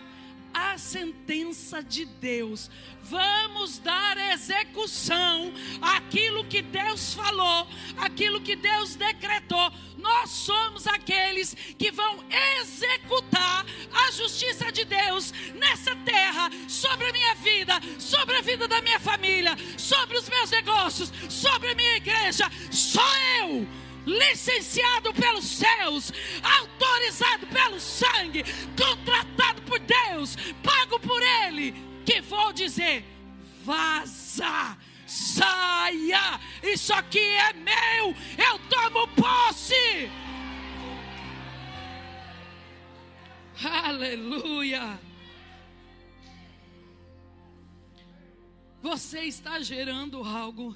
[0.58, 2.70] a sentença de Deus.
[3.04, 7.68] Vamos dar execução àquilo que Deus falou,
[7.98, 9.72] aquilo que Deus decretou.
[9.98, 12.24] Nós somos aqueles que vão
[12.60, 18.82] executar a justiça de Deus nessa terra, sobre a minha vida, sobre a vida da
[18.82, 22.52] minha família, sobre os meus negócios, sobre a minha igreja.
[22.72, 23.08] Só
[23.42, 23.68] eu
[24.08, 28.44] licenciado pelos céus, autorizado pelo sangue,
[28.78, 33.04] contratado por Deus, pago por Ele, que vou dizer:
[33.64, 40.10] vaza, saia, isso aqui é meu, eu tomo posse.
[43.62, 45.00] Aleluia.
[48.82, 50.76] Você está gerando algo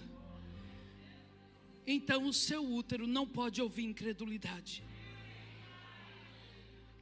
[1.91, 4.83] então o seu útero não pode ouvir incredulidade.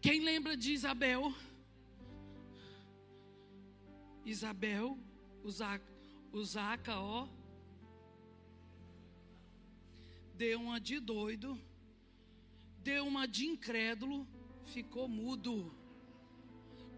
[0.01, 1.33] Quem lembra de Isabel?
[4.25, 4.97] Isabel,
[6.31, 7.27] Usaca, ó,
[10.35, 11.59] deu uma de doido,
[12.81, 14.27] deu uma de incrédulo,
[14.65, 15.73] ficou mudo.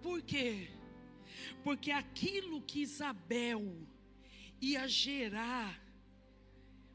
[0.01, 0.69] Por quê?
[1.63, 3.87] Porque aquilo que Isabel
[4.59, 5.81] ia gerar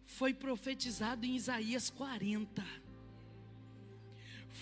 [0.06, 2.64] foi profetizado em Isaías 40.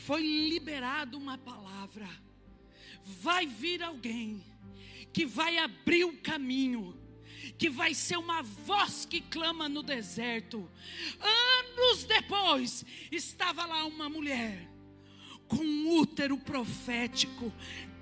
[0.07, 2.09] Foi liberado uma palavra.
[3.05, 4.43] Vai vir alguém
[5.13, 6.99] que vai abrir o caminho,
[7.57, 10.69] que vai ser uma voz que clama no deserto.
[11.21, 14.69] Anos depois, estava lá uma mulher
[15.47, 17.53] com um útero profético,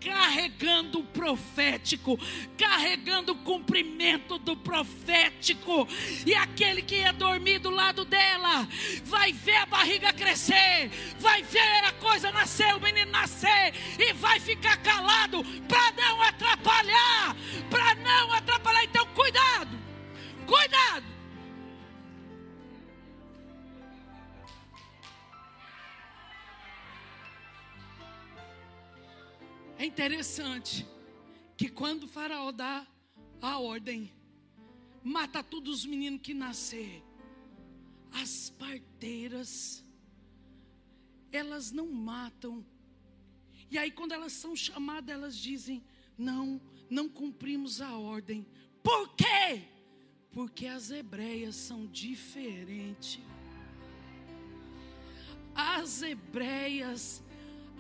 [0.04, 2.18] carregando o profético,
[2.56, 5.88] carregando o cumprimento do profético.
[6.26, 8.68] E aquele que ia dormir do lado dela,
[9.04, 14.40] vai ver a barriga crescer, vai ver a coisa nascer, o menino nascer, e vai
[14.40, 17.36] ficar calado para não atrapalhar,
[17.70, 18.84] para não atrapalhar.
[18.84, 19.78] Então, cuidado,
[20.46, 21.11] cuidado.
[29.82, 30.86] É interessante
[31.56, 32.86] que quando o faraó dá
[33.40, 34.12] a ordem,
[35.02, 37.02] mata todos os meninos que nascer,
[38.12, 39.84] as parteiras,
[41.32, 42.64] elas não matam.
[43.68, 45.82] E aí quando elas são chamadas, elas dizem:
[46.16, 48.46] "Não, não cumprimos a ordem".
[48.84, 49.64] Por quê?
[50.30, 53.18] Porque as hebreias são diferentes.
[55.52, 57.20] As hebreias,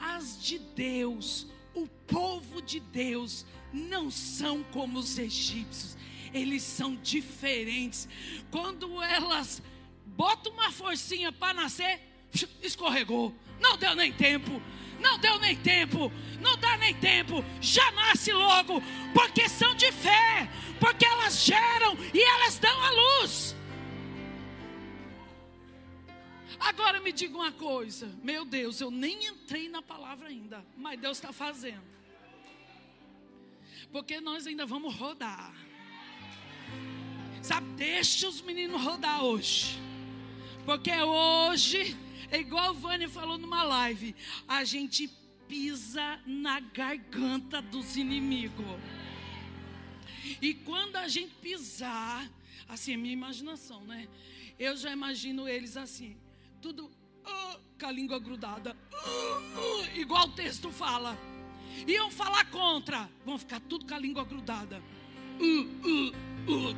[0.00, 5.96] as de Deus, o povo de Deus não são como os egípcios,
[6.32, 8.08] eles são diferentes.
[8.50, 9.62] Quando elas
[10.06, 12.00] botam uma forcinha para nascer,
[12.62, 14.62] escorregou, não deu nem tempo.
[15.00, 18.80] Não deu nem tempo, não dá nem tempo, já nasce logo,
[19.12, 23.56] porque são de fé, porque elas geram e elas dão a luz.
[26.62, 31.18] Agora me diga uma coisa, meu Deus, eu nem entrei na palavra ainda, mas Deus
[31.18, 31.82] está fazendo.
[33.90, 35.52] Porque nós ainda vamos rodar.
[37.42, 39.76] Sabe, deixa os meninos rodar hoje.
[40.64, 41.96] Porque hoje,
[42.30, 44.14] é igual o Vânia falou numa live,
[44.46, 45.08] a gente
[45.48, 48.64] pisa na garganta dos inimigos.
[50.40, 52.30] E quando a gente pisar,
[52.68, 54.08] assim, é minha imaginação, né?
[54.56, 56.21] Eu já imagino eles assim
[56.62, 61.18] tudo uh, com a língua grudada, uh, uh, igual o texto fala.
[61.88, 64.80] Iam falar contra, vão ficar tudo com a língua grudada,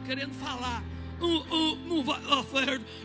[0.06, 0.82] querendo falar.
[1.86, 2.18] não vai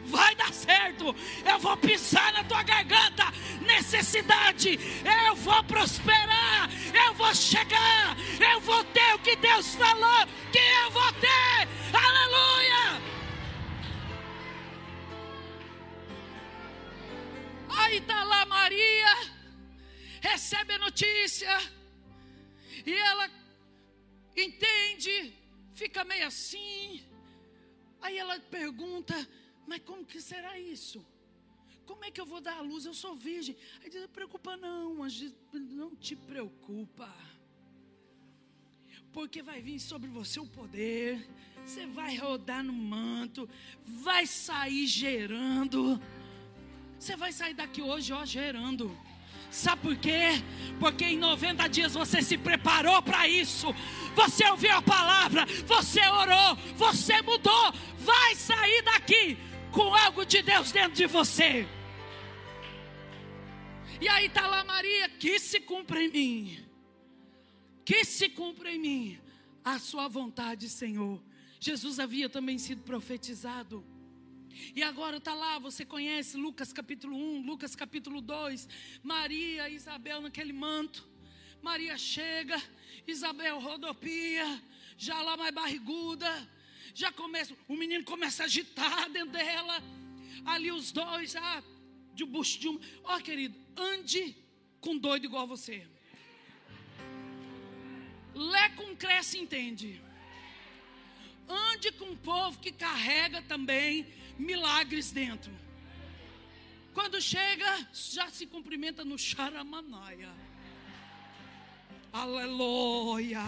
[0.06, 1.14] vai dar certo.
[1.46, 3.26] Eu vou pisar na tua garganta,
[3.68, 4.80] necessidade.
[5.28, 10.92] Eu vou prosperar, eu vou chegar, eu vou ter o que Deus falou que eu
[10.92, 11.68] vou ter.
[11.94, 13.19] Aleluia!
[17.78, 19.14] Aí está lá Maria,
[20.22, 21.50] recebe a notícia,
[22.86, 23.30] e ela
[24.36, 25.34] entende,
[25.74, 27.04] fica meio assim.
[28.02, 29.16] Aí ela pergunta:
[29.68, 31.06] Mas como que será isso?
[31.90, 32.86] como é que eu vou dar a luz?
[32.86, 33.58] Eu sou virgem.
[33.82, 34.94] Aí diz: Não preocupa, não,
[35.54, 37.12] não te preocupa.
[39.12, 41.28] Porque vai vir sobre você o poder,
[41.66, 43.50] você vai rodar no manto,
[43.84, 46.00] vai sair gerando.
[47.00, 48.96] Você vai sair daqui hoje, ó, gerando.
[49.50, 50.44] Sabe por quê?
[50.80, 53.74] Porque em 90 dias você se preparou para isso.
[54.14, 57.74] Você ouviu a palavra, você orou, você mudou.
[57.98, 59.38] Vai sair daqui
[59.72, 61.66] com algo de Deus dentro de você.
[64.02, 66.66] E aí está lá Maria, que se cumpra em mim.
[67.86, 69.20] Que se cumpra em mim
[69.64, 71.24] a sua vontade, Senhor.
[71.62, 73.86] Jesus havia também sido profetizado.
[74.76, 78.68] E agora está lá, você conhece Lucas capítulo 1, Lucas capítulo 2,
[79.04, 81.08] Maria e Isabel naquele manto.
[81.62, 82.62] Maria chega,
[83.08, 84.64] Isabel rodopia,
[84.98, 86.50] já lá mais barriguda,
[86.94, 89.82] já começa, o menino começa a agitar dentro dela.
[90.46, 91.64] Ali os dois já
[92.14, 92.80] de bucho de um.
[93.04, 94.36] Ó, oh, querido, ande
[94.80, 95.86] com doido igual você.
[98.34, 100.02] Lé com cresce entende.
[101.48, 104.06] Ande com um povo que carrega também
[104.40, 105.52] milagres dentro.
[106.94, 110.32] Quando chega, já se cumprimenta no Charamanaia.
[112.12, 113.44] Aleluia.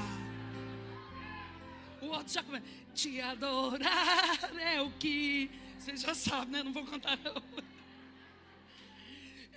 [2.02, 2.66] O outro já começa.
[2.94, 5.50] Te adorar é o que.
[5.80, 6.64] Vocês já sabem, né?
[6.64, 7.18] Não vou contar.
[7.18, 7.42] Não.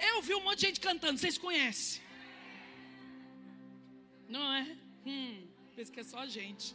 [0.08, 2.02] Eu vi um monte de gente cantando, vocês conhecem?
[4.28, 4.76] Não é?
[5.06, 6.74] Hum, pensa que é só a gente.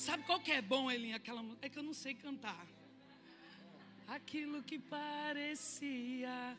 [0.00, 1.16] Sabe qual que é bom, Elinha?
[1.16, 2.66] Aquela É que eu não sei cantar.
[4.08, 6.56] Aquilo que parecia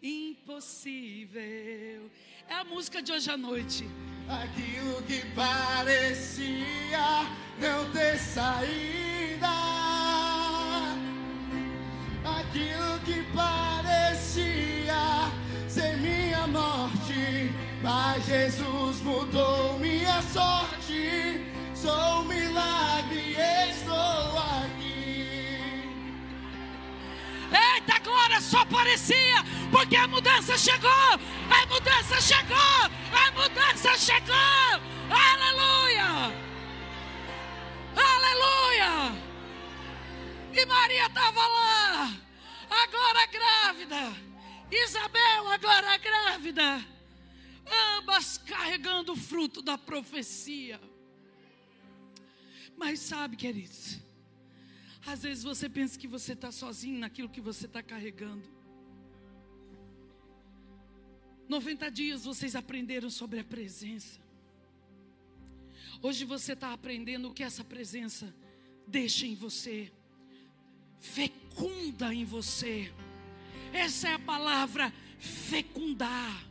[0.00, 1.42] impossível.
[2.48, 3.84] É a música de hoje à noite.
[4.28, 7.26] Aquilo que parecia
[7.58, 9.48] não ter saída.
[12.38, 14.94] Aquilo que parecia
[15.68, 17.50] ser minha morte.
[17.82, 19.73] Mas Jesus mudou
[28.14, 29.42] Glória, só parecia,
[29.72, 34.34] porque a mudança chegou, a mudança chegou, a mudança chegou.
[35.10, 36.32] Aleluia!
[37.96, 39.20] Aleluia!
[40.52, 42.16] E Maria estava lá,
[42.70, 44.16] agora grávida.
[44.70, 46.86] Isabel, agora grávida.
[47.98, 50.80] Ambas carregando o fruto da profecia.
[52.76, 53.98] Mas sabe, queridos,
[55.06, 58.48] às vezes você pensa que você está sozinho naquilo que você está carregando.
[61.48, 64.18] 90 dias vocês aprenderam sobre a presença.
[66.02, 68.34] Hoje você está aprendendo o que essa presença
[68.86, 69.92] deixa em você,
[71.00, 72.92] fecunda em você.
[73.72, 76.44] Essa é a palavra fecundar.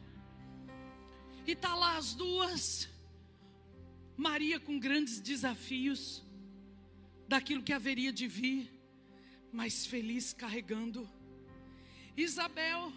[1.45, 2.89] E está lá as duas
[4.16, 6.22] Maria com grandes desafios
[7.28, 8.71] daquilo que haveria de vir,
[9.51, 11.09] mas feliz carregando.
[12.15, 12.91] Isabel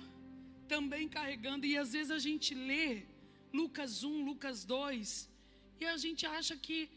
[0.68, 3.04] também carregando, e às vezes a gente lê
[3.52, 5.30] Lucas 1, Lucas 2,
[5.80, 6.90] e a gente acha que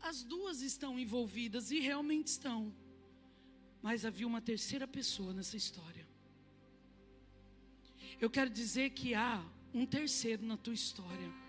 [0.00, 2.74] as duas estão envolvidas, e realmente estão.
[3.80, 6.06] Mas havia uma terceira pessoa nessa história.
[8.20, 11.42] Eu quero dizer que há um terceiro na tua história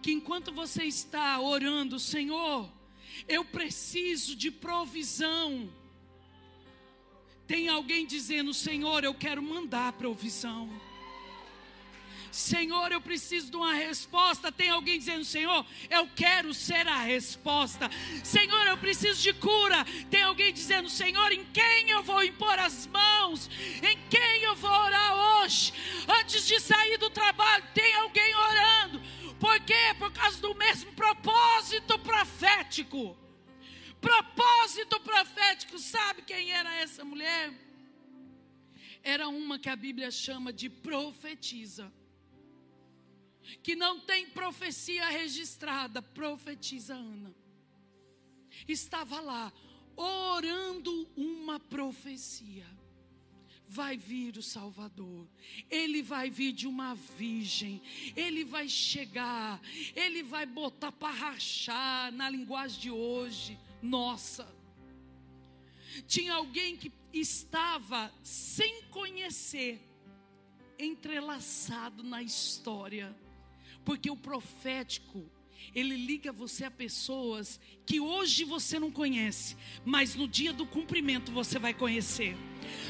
[0.00, 2.72] que enquanto você está orando, Senhor,
[3.28, 5.68] eu preciso de provisão.
[7.46, 10.70] Tem alguém dizendo, Senhor, eu quero mandar provisão.
[12.32, 14.50] Senhor, eu preciso de uma resposta.
[14.50, 17.90] Tem alguém dizendo, Senhor, eu quero ser a resposta.
[18.24, 19.84] Senhor, eu preciso de cura.
[20.10, 23.50] Tem alguém dizendo, Senhor, em quem eu vou impor as mãos?
[23.82, 25.74] Em quem eu vou orar hoje?
[26.20, 27.21] Antes de sair do trabalho,
[32.72, 33.16] profético.
[34.00, 35.78] Propósito profético.
[35.78, 37.52] Sabe quem era essa mulher?
[39.02, 41.92] Era uma que a Bíblia chama de profetiza.
[43.62, 47.34] Que não tem profecia registrada, profetiza Ana.
[48.66, 49.52] Estava lá
[49.96, 52.66] orando uma profecia
[53.72, 55.26] vai vir o Salvador,
[55.70, 57.80] ele vai vir de uma virgem,
[58.14, 59.58] ele vai chegar,
[59.96, 64.46] ele vai botar para rachar na linguagem de hoje, nossa.
[66.06, 69.80] Tinha alguém que estava sem conhecer,
[70.78, 73.16] entrelaçado na história,
[73.86, 75.24] porque o profético,
[75.74, 81.32] ele liga você a pessoas que hoje você não conhece, mas no dia do cumprimento
[81.32, 82.36] você vai conhecer.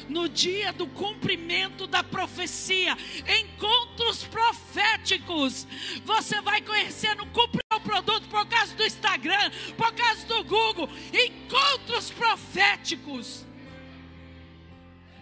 [0.07, 2.95] No dia do cumprimento da profecia,
[3.41, 5.67] encontros proféticos,
[6.05, 10.89] você vai conhecer no cumprimento do produto por causa do Instagram, por causa do Google,
[11.13, 13.45] encontros proféticos.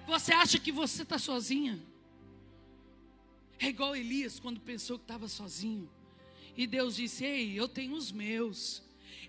[0.08, 1.80] Você acha que você está sozinha?
[3.60, 5.90] É igual Elias quando pensou que estava sozinho.
[6.56, 8.84] E Deus disse: Ei, eu tenho os meus.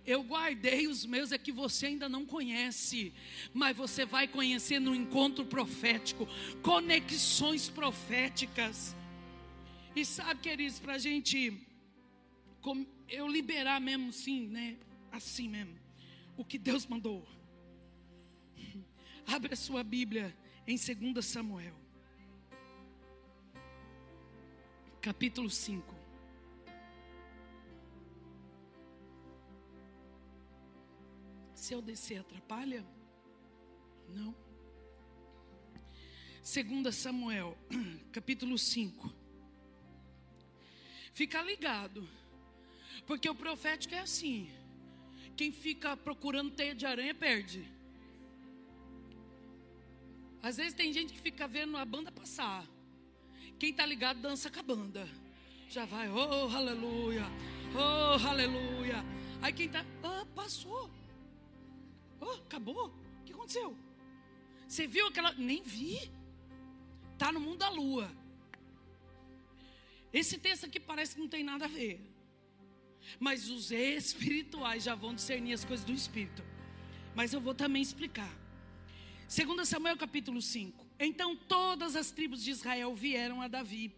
[0.04, 3.12] Eu guardei os meus, é que você ainda não conhece,
[3.54, 6.26] mas você vai conhecer no encontro profético,
[6.60, 8.96] conexões proféticas.
[9.94, 11.56] E sabe, queridos, para a gente,
[13.08, 14.76] eu liberar mesmo sim, né?
[15.12, 15.78] Assim mesmo,
[16.36, 17.24] o que Deus mandou.
[19.24, 21.74] Abre a sua Bíblia em 2 Samuel,
[25.00, 26.01] capítulo 5.
[31.62, 32.84] Se eu descer, atrapalha?
[34.08, 34.34] Não.
[36.42, 37.56] 2 Samuel,
[38.10, 39.14] capítulo 5.
[41.12, 42.08] Fica ligado,
[43.06, 44.50] porque o profético é assim:
[45.36, 47.64] quem fica procurando teia de aranha perde.
[50.42, 52.66] Às vezes tem gente que fica vendo a banda passar.
[53.60, 55.08] Quem está ligado dança com a banda.
[55.68, 57.22] Já vai, oh, aleluia,
[57.76, 58.96] oh, aleluia.
[59.40, 60.90] Aí quem está, ah, passou.
[62.24, 62.86] Oh, acabou?
[62.86, 63.76] O que aconteceu?
[64.68, 65.32] Você viu aquela.
[65.32, 65.98] Nem vi.
[67.12, 68.10] Está no mundo da lua.
[70.12, 72.00] Esse texto aqui parece que não tem nada a ver.
[73.18, 76.44] Mas os espirituais já vão discernir as coisas do espírito.
[77.14, 78.32] Mas eu vou também explicar.
[79.28, 80.86] 2 Samuel capítulo 5.
[81.00, 83.92] Então todas as tribos de Israel vieram a Davi,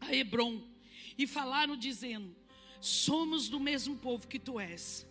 [0.00, 0.62] a Hebron,
[1.18, 2.34] e falaram dizendo:
[2.80, 5.06] Somos do mesmo povo que tu és.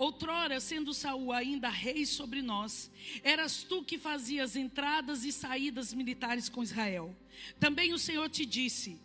[0.00, 2.90] Outrora, sendo Saul ainda rei sobre nós,
[3.22, 7.14] eras tu que fazias entradas e saídas militares com Israel.
[7.58, 8.98] Também o Senhor te disse,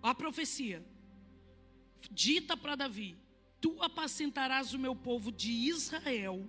[0.00, 0.80] a profecia,
[2.08, 3.16] dita para Davi:
[3.60, 6.48] Tu apacentarás o meu povo de Israel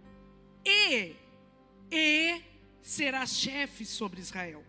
[0.64, 1.16] e
[1.92, 2.42] e
[2.80, 4.64] serás chefe sobre Israel.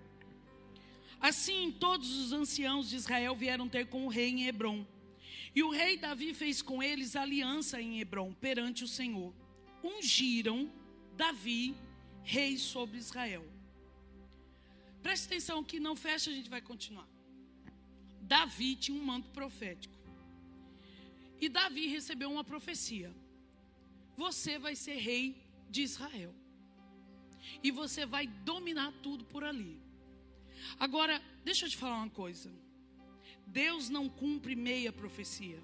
[1.20, 4.86] Assim, todos os anciãos de Israel vieram ter com o rei em Hebron
[5.54, 9.32] e o rei Davi fez com eles aliança em Hebron perante o Senhor.
[9.82, 10.70] Ungiram
[11.16, 11.74] Davi
[12.24, 13.46] rei sobre Israel.
[15.02, 17.08] Preste atenção que não fecha, a gente vai continuar.
[18.22, 19.94] Davi tinha um manto profético.
[21.40, 23.14] E Davi recebeu uma profecia:
[24.16, 25.36] Você vai ser rei
[25.70, 26.34] de Israel.
[27.62, 29.78] E você vai dominar tudo por ali.
[30.78, 32.50] Agora, deixa eu te falar uma coisa.
[33.46, 35.62] Deus não cumpre meia profecia.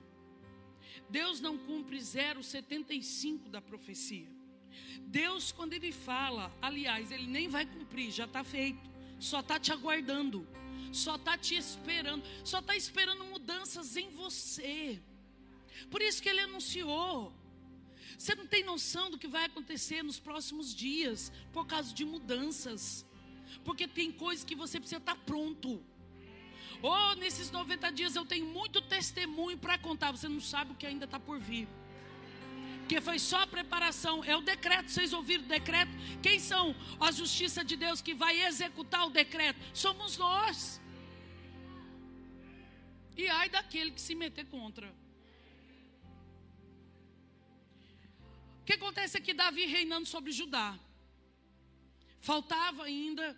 [1.09, 4.29] Deus não cumpre 0,75 da profecia.
[5.01, 9.73] Deus, quando Ele fala, aliás, Ele nem vai cumprir, já está feito, só está te
[9.73, 10.47] aguardando,
[10.93, 15.03] só está te esperando, só está esperando mudanças em você.
[15.91, 17.33] Por isso que Ele anunciou.
[18.17, 23.05] Você não tem noção do que vai acontecer nos próximos dias, por causa de mudanças,
[23.65, 25.83] porque tem coisas que você precisa estar tá pronto.
[26.83, 30.11] Oh, nesses 90 dias eu tenho muito testemunho para contar.
[30.13, 31.69] Você não sabe o que ainda está por vir.
[32.81, 34.25] Porque foi só preparação.
[34.25, 34.91] É o decreto.
[34.91, 35.93] Vocês ouviram o decreto?
[36.21, 39.61] Quem são a justiça de Deus que vai executar o decreto?
[39.73, 40.81] Somos nós.
[43.17, 44.89] E ai daquele que se meter contra.
[48.61, 50.79] O que acontece é que Davi reinando sobre Judá.
[52.21, 53.37] Faltava ainda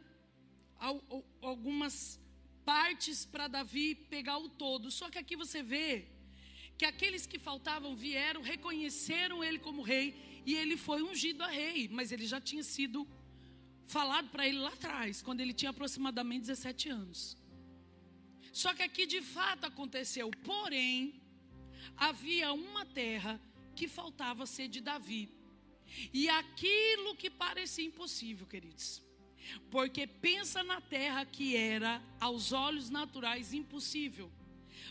[1.40, 2.18] algumas
[2.64, 4.90] partes para Davi pegar o todo.
[4.90, 6.06] Só que aqui você vê
[6.78, 11.88] que aqueles que faltavam vieram, reconheceram ele como rei e ele foi ungido a rei,
[11.88, 13.06] mas ele já tinha sido
[13.84, 17.36] falado para ele lá atrás, quando ele tinha aproximadamente 17 anos.
[18.52, 21.20] Só que aqui de fato aconteceu, porém,
[21.96, 23.40] havia uma terra
[23.74, 25.28] que faltava ser de Davi.
[26.12, 29.02] E aquilo que parecia impossível, queridos,
[29.70, 34.30] porque pensa na terra que era aos olhos naturais impossível.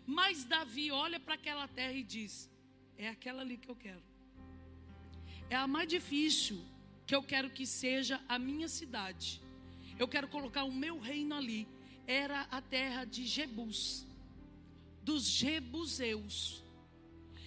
[0.05, 2.49] Mas Davi olha para aquela terra e diz:
[2.97, 4.03] É aquela ali que eu quero.
[5.49, 6.63] É a mais difícil
[7.05, 9.41] que eu quero que seja a minha cidade.
[9.99, 11.67] Eu quero colocar o meu reino ali.
[12.07, 14.05] Era a terra de Jebus,
[15.03, 16.63] dos Jebuseus.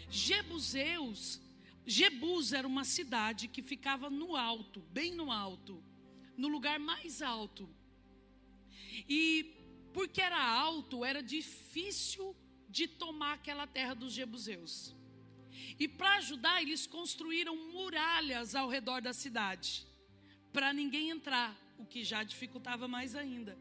[0.09, 1.41] Jebuseus,
[1.85, 5.83] Jebus era uma cidade que ficava no alto, bem no alto
[6.37, 7.69] no lugar mais alto.
[9.09, 9.55] E
[9.93, 12.37] porque era alto, era difícil
[12.69, 14.95] de tomar aquela terra dos jebuseus.
[15.79, 19.87] E para ajudar, eles construíram muralhas ao redor da cidade,
[20.53, 23.57] para ninguém entrar, o que já dificultava mais ainda.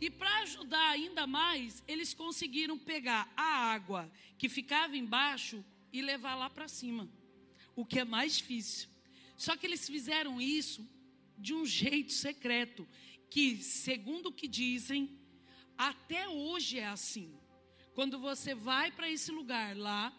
[0.00, 6.34] E para ajudar ainda mais, eles conseguiram pegar a água que ficava embaixo e levar
[6.34, 7.08] lá para cima,
[7.74, 8.88] o que é mais difícil.
[9.36, 10.86] Só que eles fizeram isso
[11.38, 12.86] de um jeito secreto,
[13.30, 15.18] que, segundo o que dizem,
[15.76, 17.38] até hoje é assim.
[17.94, 20.12] Quando você vai para esse lugar lá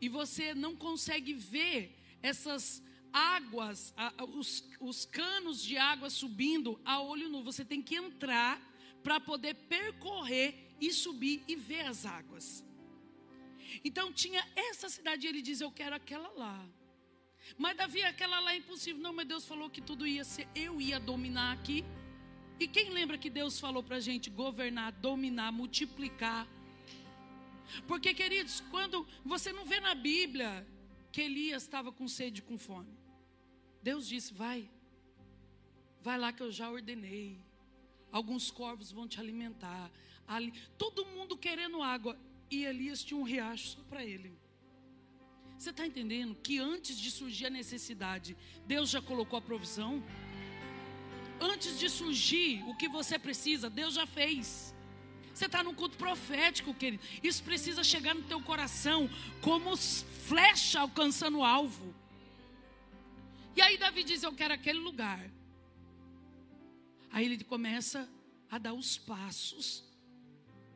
[0.00, 2.82] e você não consegue ver essas
[3.12, 3.94] águas,
[4.34, 8.60] os, os canos de água subindo a olho nu, você tem que entrar
[9.02, 12.64] para poder percorrer e subir e ver as águas.
[13.84, 16.68] Então tinha essa cidade, e ele diz: Eu quero aquela lá.
[17.58, 19.00] Mas Davi, aquela lá é impossível.
[19.02, 21.84] Não, mas Deus falou que tudo ia ser, eu ia dominar aqui.
[22.58, 26.46] E quem lembra que Deus falou para a gente governar, dominar, multiplicar?
[27.86, 30.66] Porque, queridos, quando você não vê na Bíblia
[31.10, 32.92] que Elias estava com sede e com fome,
[33.82, 34.68] Deus disse: vai,
[36.00, 37.38] vai lá que eu já ordenei.
[38.10, 39.90] Alguns corvos vão te alimentar.
[40.28, 42.18] Ali, todo mundo querendo água.
[42.50, 44.38] E Elias tinha um riacho só para ele.
[45.62, 48.36] Você está entendendo que antes de surgir a necessidade,
[48.66, 50.02] Deus já colocou a provisão?
[51.40, 54.74] Antes de surgir o que você precisa, Deus já fez.
[55.32, 57.04] Você está no culto profético, querido.
[57.22, 59.08] Isso precisa chegar no teu coração
[59.40, 61.94] como flecha alcançando o alvo.
[63.54, 65.30] E aí Davi diz: Eu quero aquele lugar.
[67.12, 68.08] Aí ele começa
[68.50, 69.84] a dar os passos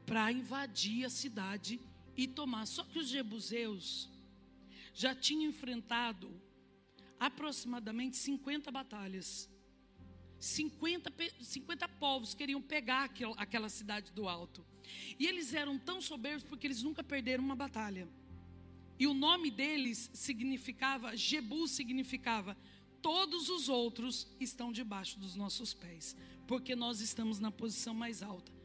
[0.07, 1.81] para invadir a cidade
[2.17, 2.67] e tomar.
[2.67, 4.15] Só que os jebuseus
[4.97, 6.35] já tinham enfrentado
[7.21, 9.49] aproximadamente 50 batalhas.
[10.39, 14.65] 50, 50 povos queriam pegar aquela cidade do alto.
[15.19, 18.09] E eles eram tão soberbos porque eles nunca perderam uma batalha.
[18.99, 22.57] E o nome deles significava, Jebu significava,
[23.03, 26.17] todos os outros estão debaixo dos nossos pés,
[26.47, 28.56] porque nós estamos na posição mais alta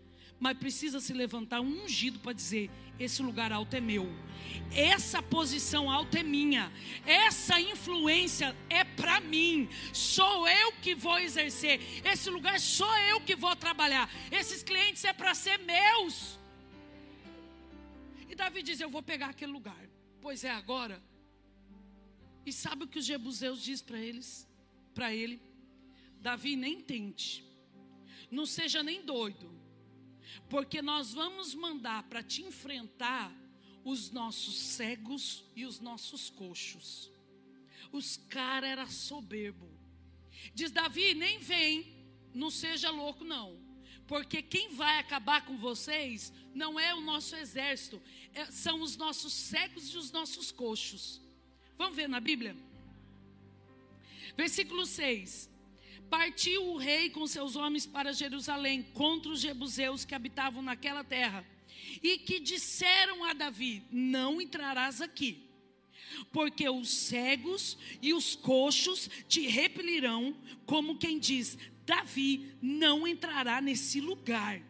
[0.42, 4.10] mas precisa se levantar um ungido para dizer: esse lugar alto é meu,
[4.74, 6.74] essa posição alta é minha,
[7.06, 13.36] essa influência é para mim, sou eu que vou exercer, esse lugar sou eu que
[13.36, 16.40] vou trabalhar, esses clientes é para ser meus.
[18.28, 19.88] E Davi diz: Eu vou pegar aquele lugar,
[20.22, 21.00] pois é agora.
[22.44, 24.48] E sabe o que os jebuseus diz para eles?
[24.96, 25.40] Para ele,
[26.20, 27.46] Davi nem tente,
[28.32, 29.61] não seja nem doido
[30.50, 33.32] porque nós vamos mandar para te enfrentar
[33.84, 37.12] os nossos cegos e os nossos coxos.
[37.92, 39.70] Os cara era soberbo.
[40.54, 41.86] Diz Davi, nem vem,
[42.34, 43.60] não seja louco não.
[44.08, 48.02] Porque quem vai acabar com vocês não é o nosso exército,
[48.34, 51.22] é, são os nossos cegos e os nossos coxos.
[51.78, 52.56] Vamos ver na Bíblia?
[54.36, 55.51] Versículo 6.
[56.12, 61.48] Partiu o rei com seus homens para Jerusalém contra os jebuseus que habitavam naquela terra
[62.04, 65.50] e que disseram a Davi: Não entrarás aqui,
[66.30, 70.36] porque os cegos e os coxos te repelirão,
[70.66, 74.62] como quem diz: Davi não entrará nesse lugar.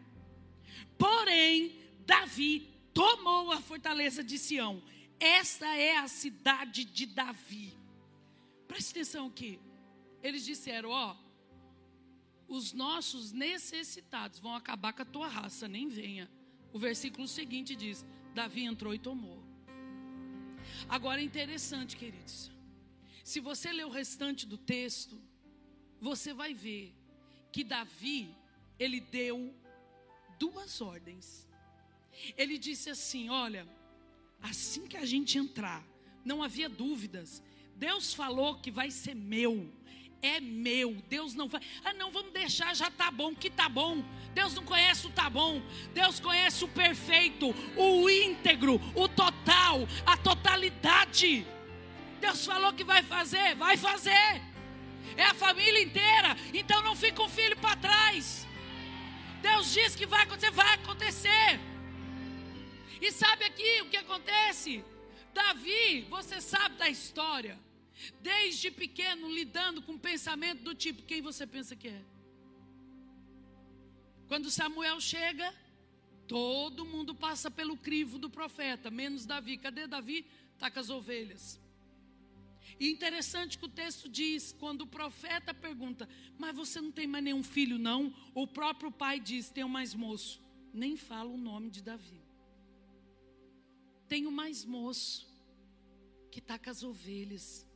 [0.96, 1.76] Porém,
[2.06, 4.84] Davi tomou a fortaleza de Sião.
[5.20, 7.76] Esta é a cidade de Davi.
[8.68, 9.60] Preste atenção aqui.
[10.22, 11.16] Eles disseram: Ó,
[12.52, 16.30] os nossos necessitados vão acabar com a tua raça, nem venha.
[16.74, 19.41] O versículo seguinte diz: Davi entrou e tomou.
[20.89, 22.52] Agora é interessante, queridos.
[23.24, 25.20] Se você ler o restante do texto,
[25.99, 26.93] você vai ver
[27.52, 28.36] que Davi,
[28.78, 29.56] ele deu
[30.38, 31.47] duas ordens.
[32.38, 33.66] Ele disse assim: Olha,
[34.41, 35.88] assim que a gente entrar,
[36.26, 37.41] não havia dúvidas.
[37.78, 39.72] Deus falou que vai ser meu
[40.22, 40.96] é meu.
[41.10, 41.62] Deus não vai.
[41.84, 44.04] Ah, não, vamos deixar, já tá bom, que tá bom.
[44.34, 45.62] Deus não conhece o tá bom.
[45.94, 51.46] Deus conhece o perfeito, o íntegro, o total, a totalidade.
[52.20, 54.42] Deus falou que vai fazer, vai fazer.
[55.18, 56.38] É a família inteira.
[56.54, 58.48] Então não fica um filho para trás.
[59.42, 61.60] Deus diz que vai acontecer, vai acontecer.
[63.02, 64.86] E sabe aqui o que acontece?
[65.34, 67.58] Davi, você sabe da história
[68.22, 72.02] desde pequeno lidando com pensamento do tipo: quem você pensa que é?
[74.28, 75.54] Quando Samuel chega,
[76.28, 79.58] todo mundo passa pelo crivo do profeta, menos Davi.
[79.58, 80.26] Cadê Davi?
[80.54, 81.60] Está com as ovelhas.
[82.80, 87.24] E interessante que o texto diz, quando o profeta pergunta, mas você não tem mais
[87.24, 88.16] nenhum filho, não?
[88.34, 90.41] O próprio pai diz, tenho mais moço.
[90.74, 92.24] Nem fala o nome de Davi.
[94.08, 95.30] Tenho mais moço.
[96.32, 97.68] que está com as ovelhas.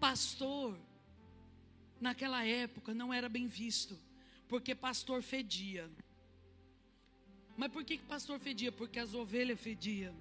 [0.00, 0.76] Pastor,
[2.00, 3.96] naquela época, não era bem visto,
[4.48, 5.90] porque pastor fedia.
[7.56, 8.72] Mas por que, pastor fedia?
[8.72, 10.16] Porque as ovelhas fediam.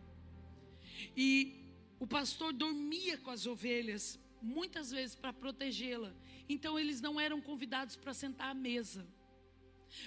[1.16, 1.56] E
[2.00, 6.14] o pastor dormia com as ovelhas, muitas vezes para protegê-la.
[6.50, 9.08] Então eles não eram convidados para sentar à mesa.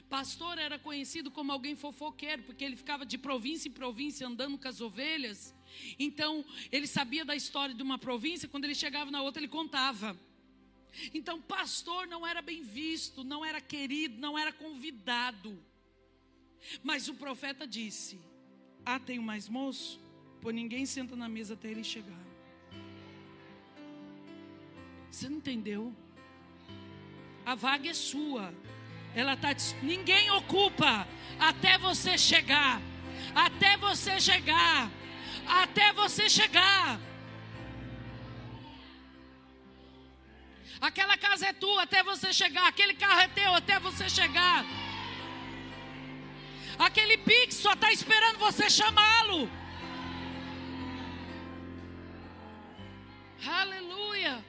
[0.09, 4.69] Pastor era conhecido como alguém fofoqueiro, porque ele ficava de província em província andando com
[4.69, 5.55] as ovelhas.
[5.99, 10.19] Então, ele sabia da história de uma província, quando ele chegava na outra, ele contava.
[11.15, 15.59] Então, pastor não era bem visto, não era querido, não era convidado.
[16.83, 18.21] Mas o profeta disse:
[18.85, 20.01] Ah, tenho mais moço?
[20.41, 22.21] Pois ninguém senta na mesa até ele chegar.
[25.11, 25.95] Você não entendeu?
[27.45, 28.53] A vaga é sua.
[29.15, 29.51] Ela está
[29.83, 31.07] ninguém ocupa
[31.39, 32.81] até você chegar.
[33.35, 34.91] Até você chegar.
[35.47, 37.01] Até você chegar.
[40.81, 42.67] Aquela casa é tua até você chegar.
[42.67, 44.65] Aquele carro é teu até você chegar.
[46.79, 49.49] Aquele pix só está esperando você chamá-lo.
[53.47, 54.45] Aleluia.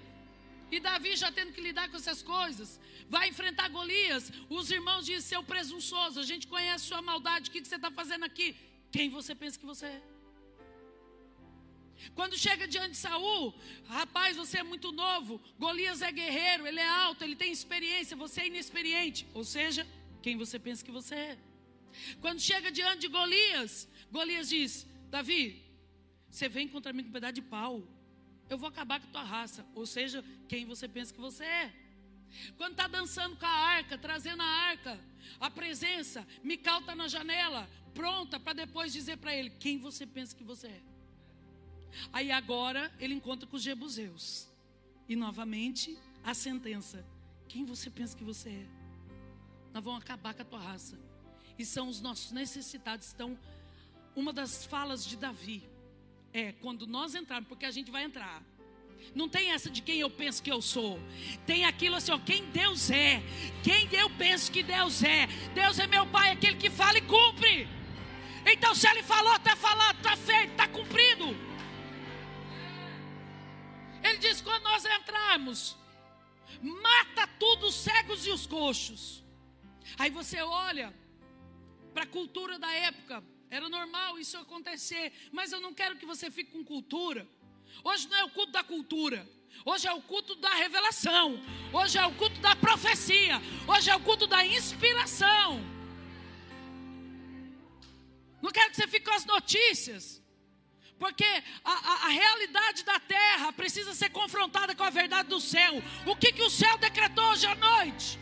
[0.72, 4.32] E Davi já tendo que lidar com essas coisas, vai enfrentar Golias.
[4.50, 7.92] Os irmãos dizem: seu presunçoso, a gente conhece sua maldade, o que, que você está
[7.92, 8.56] fazendo aqui?
[8.92, 10.13] Quem você pensa que você é?
[12.16, 13.54] Quando chega diante de Saul,
[13.88, 15.42] rapaz, você é muito novo.
[15.58, 19.28] Golias é guerreiro, ele é alto, ele tem experiência, você é inexperiente.
[19.34, 19.88] Ou seja,
[20.22, 21.38] quem você pensa que você é?
[22.22, 25.64] Quando chega diante de Golias, Golias diz: Davi,
[26.30, 27.88] você vem contra mim com um pedaço de pau.
[28.50, 29.66] Eu vou acabar com a tua raça.
[29.74, 31.74] Ou seja, quem você pensa que você é?
[32.58, 35.00] Quando está dançando com a arca, trazendo a arca,
[35.40, 40.36] a presença, Mical está na janela, pronta para depois dizer para ele: quem você pensa
[40.36, 40.82] que você é?
[42.12, 44.48] Aí agora ele encontra com os jebuseus.
[45.08, 47.06] E novamente a sentença:
[47.48, 48.68] quem você pensa que você é?
[49.74, 51.00] Nós vamos acabar com a tua raça.
[51.58, 53.12] E são os nossos necessitados.
[53.14, 53.38] Então,
[54.16, 55.68] uma das falas de Davi
[56.32, 58.44] é quando nós entrarmos, porque a gente vai entrar.
[59.14, 61.00] Não tem essa de quem eu penso que eu sou.
[61.46, 63.22] Tem aquilo assim, ó, quem Deus é.
[63.64, 65.28] Quem eu penso que Deus é.
[65.54, 67.68] Deus é meu Pai, aquele que fala e cumpre.
[68.46, 71.36] Então, se Ele falou, está falado, está feito, está cumprido.
[74.04, 75.78] Ele diz: quando nós entrarmos,
[76.62, 79.24] mata tudo os cegos e os coxos.
[79.98, 80.94] Aí você olha
[81.94, 86.32] para a cultura da época, era normal isso acontecer, mas eu não quero que você
[86.32, 87.28] fique com cultura.
[87.84, 89.28] Hoje não é o culto da cultura.
[89.66, 91.40] Hoje é o culto da revelação.
[91.72, 93.40] Hoje é o culto da profecia.
[93.68, 95.62] Hoje é o culto da inspiração.
[98.42, 100.23] Não quero que você fique com as notícias.
[101.04, 101.26] Porque
[101.66, 105.74] a, a, a, realidade da terra precisa ser confrontada com a verdade do céu.
[106.06, 108.18] O que, que o céu decretou hoje à noite?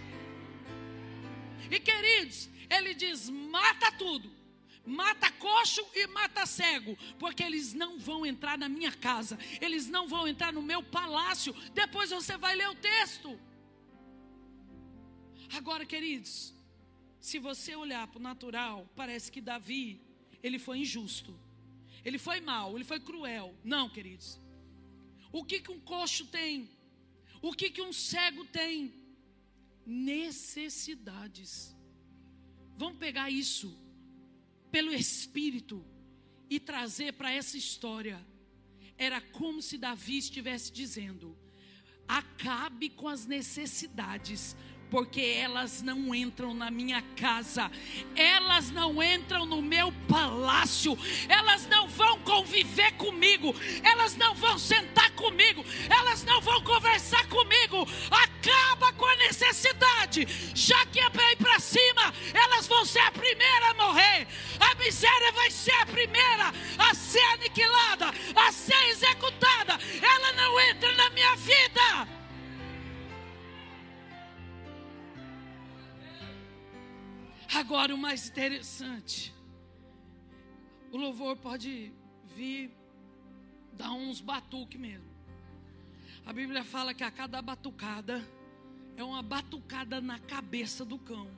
[1.69, 4.31] E queridos, ele diz: mata tudo.
[4.83, 10.07] Mata coxo e mata cego, porque eles não vão entrar na minha casa, eles não
[10.07, 11.53] vão entrar no meu palácio.
[11.75, 13.39] Depois você vai ler o texto.
[15.55, 16.51] Agora, queridos,
[17.19, 20.01] se você olhar para o natural, parece que Davi,
[20.41, 21.39] ele foi injusto.
[22.03, 23.55] Ele foi mau, ele foi cruel.
[23.63, 24.39] Não, queridos.
[25.31, 26.69] O que, que um coxo tem?
[27.41, 28.93] O que, que um cego tem?
[29.85, 31.75] Necessidades.
[32.77, 33.77] Vamos pegar isso
[34.71, 35.85] pelo Espírito
[36.49, 38.25] e trazer para essa história.
[38.97, 41.37] Era como se Davi estivesse dizendo:
[42.07, 44.55] acabe com as necessidades
[44.91, 47.71] porque elas não entram na minha casa,
[48.13, 50.97] elas não entram no meu palácio,
[51.29, 57.87] elas não vão conviver comigo, elas não vão sentar comigo, elas não vão conversar comigo.
[58.11, 63.69] Acaba com a necessidade, já que é ir para cima, elas vão ser a primeira
[63.69, 64.27] a morrer,
[64.59, 69.79] a miséria vai ser a primeira a ser aniquilada, a ser executada.
[70.01, 72.20] Ela não entra na minha vida.
[77.53, 79.33] Agora, o mais interessante:
[80.91, 81.91] o louvor pode
[82.35, 82.71] vir
[83.73, 85.11] dar uns batuques mesmo.
[86.25, 88.25] A Bíblia fala que a cada batucada
[88.95, 91.29] é uma batucada na cabeça do cão.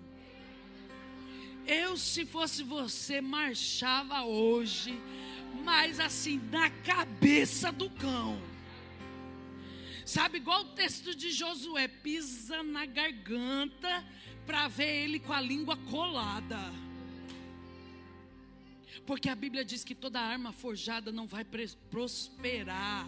[1.65, 4.99] Eu, se fosse você, marchava hoje,
[5.63, 8.39] mas assim, na cabeça do cão.
[10.05, 14.05] Sabe, igual o texto de Josué: pisa na garganta
[14.45, 16.59] para ver ele com a língua colada.
[19.05, 21.45] Porque a Bíblia diz que toda arma forjada não vai
[21.89, 23.07] prosperar.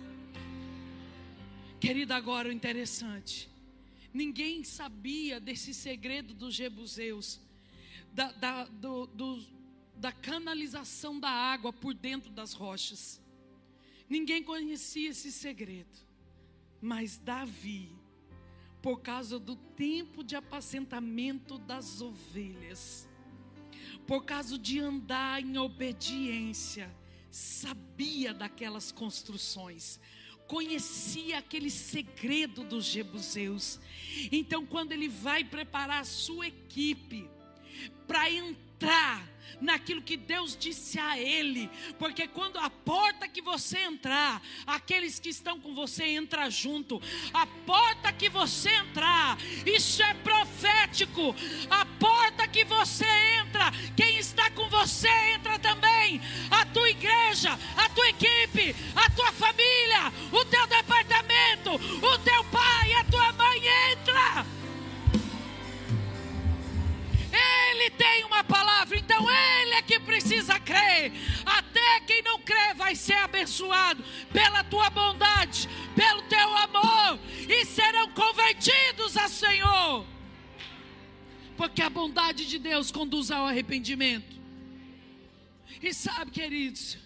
[1.79, 3.49] Querida, agora o interessante.
[4.13, 7.39] Ninguém sabia desse segredo dos Jebuseus,
[8.13, 9.45] da, da, do, do,
[9.95, 13.21] da canalização da água por dentro das rochas.
[14.09, 16.05] Ninguém conhecia esse segredo.
[16.81, 17.91] Mas Davi,
[18.86, 23.09] por causa do tempo de apacentamento das ovelhas,
[24.05, 26.95] por causa de andar em obediência,
[27.31, 29.99] sabia daquelas construções,
[30.45, 33.79] conhecia aquele segredo dos Jebuseus.
[34.31, 37.27] Então, quando ele vai preparar a sua equipe
[38.05, 38.64] para entrar
[39.61, 45.30] naquilo que Deus disse a ele, porque quando a porta que você entrar, aqueles que
[45.30, 47.01] estão com você entram junto.
[47.34, 51.36] A porta que você entrar, isso é profético.
[51.69, 53.05] A porta que você
[53.39, 56.21] entra, quem está com você entra também.
[56.49, 62.93] A tua igreja, a tua equipe, a tua família, o teu departamento, o teu pai,
[62.93, 63.61] a tua mãe
[63.91, 64.64] entra.
[67.86, 71.11] Ele tem uma palavra, então ele é que precisa crer.
[71.45, 78.09] Até quem não crê vai ser abençoado pela tua bondade, pelo teu amor, e serão
[78.11, 80.03] convertidos a Senhor.
[81.55, 84.36] Porque a bondade de Deus conduz ao arrependimento.
[85.79, 86.97] E sabe, queridos,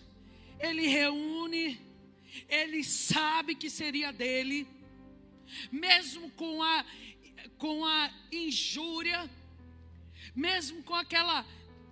[0.62, 1.78] ele reúne,
[2.48, 4.66] ele sabe que seria dele,
[5.70, 6.86] mesmo com a
[7.58, 9.30] com a injúria,
[10.40, 11.46] mesmo com aquela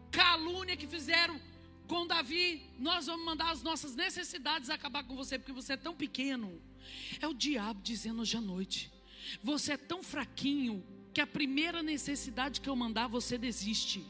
[0.09, 1.39] calúnia que fizeram
[1.87, 5.93] com Davi, nós vamos mandar as nossas necessidades acabar com você, porque você é tão
[5.93, 6.61] pequeno.
[7.21, 8.91] É o diabo dizendo hoje à noite:
[9.43, 10.83] você é tão fraquinho
[11.13, 14.05] que a primeira necessidade que eu mandar você desiste.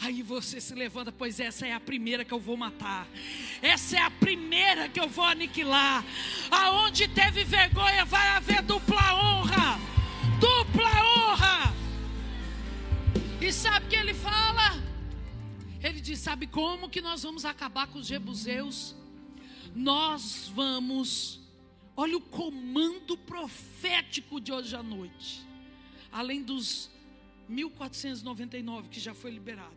[0.00, 3.06] Aí você se levanta, pois essa é a primeira que eu vou matar.
[3.62, 6.04] Essa é a primeira que eu vou aniquilar.
[6.50, 9.78] Aonde teve vergonha vai haver dupla honra.
[10.40, 11.77] Dupla honra.
[13.40, 14.82] E sabe o que ele fala?
[15.80, 18.96] Ele diz: Sabe como que nós vamos acabar com os jebuseus?
[19.74, 21.40] Nós vamos,
[21.96, 25.46] olha o comando profético de hoje à noite,
[26.10, 26.90] além dos
[27.48, 29.76] 1499 que já foi liberado,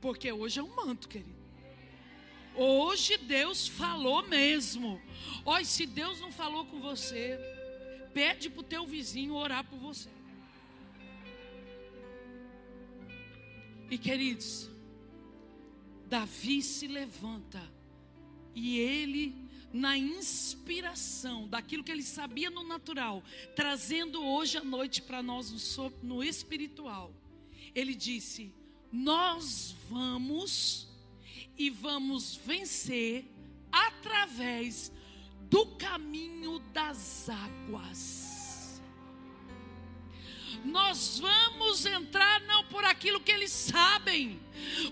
[0.00, 1.44] porque hoje é um manto, querido.
[2.56, 5.02] Hoje Deus falou mesmo.
[5.44, 7.38] Olha, se Deus não falou com você,
[8.14, 10.08] pede para o teu vizinho orar por você.
[13.94, 14.68] E queridos,
[16.08, 17.62] Davi se levanta
[18.52, 23.22] e ele, na inspiração daquilo que ele sabia no natural,
[23.54, 27.14] trazendo hoje à noite para nós no, espiritual,
[27.72, 28.52] ele disse:
[28.90, 30.88] Nós vamos
[31.56, 33.30] e vamos vencer
[33.70, 34.90] através
[35.48, 38.23] do caminho das águas
[40.64, 44.40] nós vamos entrar não por aquilo que eles sabem,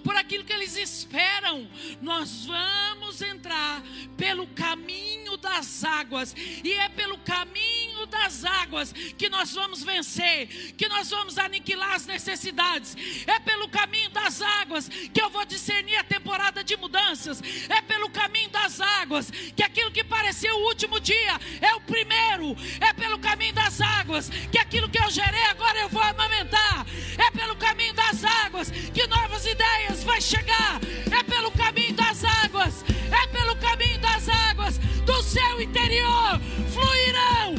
[0.05, 1.69] por aquilo que eles esperam,
[2.01, 3.83] nós vamos entrar
[4.17, 10.47] pelo caminho das águas, e é pelo caminho das águas que nós vamos vencer,
[10.77, 12.97] que nós vamos aniquilar as necessidades,
[13.27, 18.11] é pelo caminho das águas que eu vou discernir a temporada de mudanças, é pelo
[18.11, 23.19] caminho das águas que aquilo que parecia o último dia é o primeiro, é pelo
[23.19, 26.87] caminho das águas que aquilo que eu gerei agora eu vou amamentar,
[27.19, 30.81] é pelo caminho das águas que novas ideias vai chegar,
[31.11, 36.41] é pelo caminho das águas, é pelo caminho das águas do seu interior
[36.73, 37.55] fluirão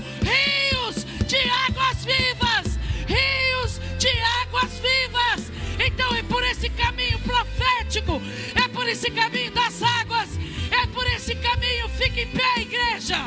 [2.03, 4.09] vivas, rios de
[4.41, 5.51] águas vivas.
[5.85, 8.21] Então é por esse caminho profético,
[8.55, 10.29] é por esse caminho das águas,
[10.71, 13.17] é por esse caminho, fique em pé, igreja.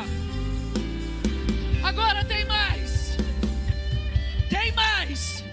[1.83, 3.17] Agora tem mais,
[4.49, 5.43] tem mais,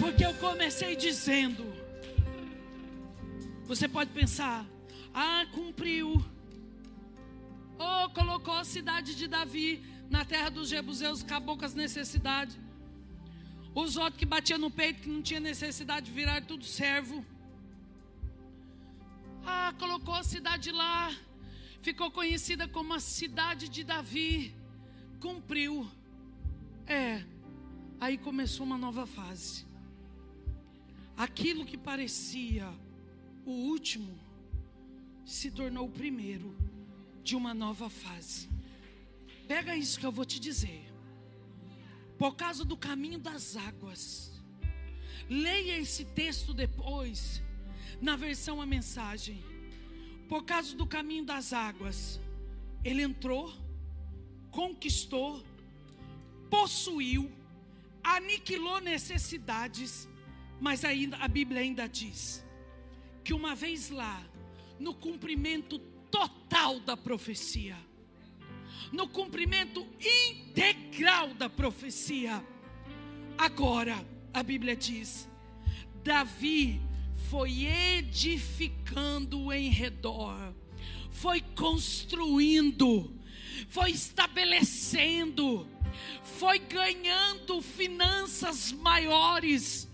[0.00, 1.76] porque eu comecei dizendo
[3.66, 4.64] você pode pensar,
[5.12, 6.24] ah, cumpriu.
[7.78, 12.58] Oh, colocou a cidade de Davi na terra dos Jebuseus, acabou com as necessidades.
[13.74, 17.24] Os outros que batiam no peito, que não tinha necessidade de virar tudo servo.
[19.44, 21.14] Ah, colocou a cidade lá,
[21.82, 24.54] ficou conhecida como a cidade de Davi.
[25.20, 25.86] Cumpriu.
[26.86, 27.24] É,
[28.00, 29.66] aí começou uma nova fase.
[31.16, 32.72] Aquilo que parecia
[33.44, 34.18] o último
[35.24, 36.56] se tornou o primeiro
[37.22, 38.48] de uma nova fase.
[39.46, 40.84] Pega isso que eu vou te dizer.
[42.18, 44.32] Por causa do caminho das águas.
[45.28, 47.42] Leia esse texto depois,
[48.00, 49.42] na versão a mensagem.
[50.28, 52.20] Por causa do caminho das águas,
[52.82, 53.52] ele entrou,
[54.50, 55.44] conquistou,
[56.50, 57.30] possuiu,
[58.02, 60.08] aniquilou necessidades,
[60.60, 62.44] mas ainda a Bíblia ainda diz
[63.22, 64.24] que uma vez lá,
[64.78, 65.80] no cumprimento
[66.10, 67.76] total da profecia,
[68.92, 72.44] no cumprimento integral da profecia,
[73.36, 75.28] agora a Bíblia diz:
[76.02, 76.80] Davi
[77.28, 80.54] foi edificando em redor,
[81.10, 83.12] foi construindo,
[83.68, 85.68] foi estabelecendo,
[86.22, 89.88] foi ganhando finanças maiores,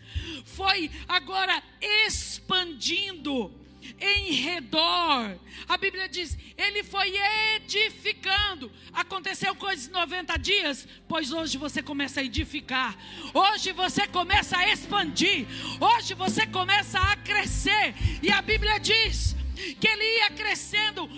[0.45, 3.62] foi agora expandindo
[4.01, 5.39] em redor.
[5.69, 7.13] A Bíblia diz: ele foi
[7.57, 8.71] edificando.
[8.93, 12.97] Aconteceu coisas em 90 dias, pois hoje você começa a edificar.
[13.35, 15.47] Hoje você começa a expandir.
[15.81, 17.95] Hoje você começa a crescer.
[18.23, 21.09] E a Bíblia diz que ele ia crescendo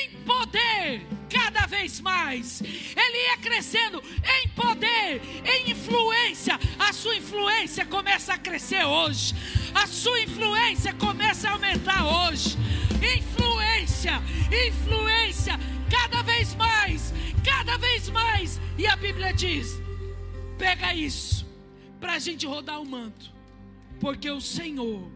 [0.00, 2.60] em poder cada vez mais.
[2.62, 4.02] Ele ia crescendo
[4.40, 6.58] em poder, em influência.
[6.78, 9.34] A sua influência começa a crescer hoje.
[9.74, 12.56] A sua influência começa a aumentar hoje.
[13.18, 14.22] Influência,
[14.68, 15.58] influência,
[15.90, 17.12] cada vez mais,
[17.44, 18.60] cada vez mais.
[18.78, 19.80] E a Bíblia diz:
[20.56, 21.46] pega isso,
[22.00, 23.32] para a gente rodar o manto,
[24.00, 25.10] porque o Senhor,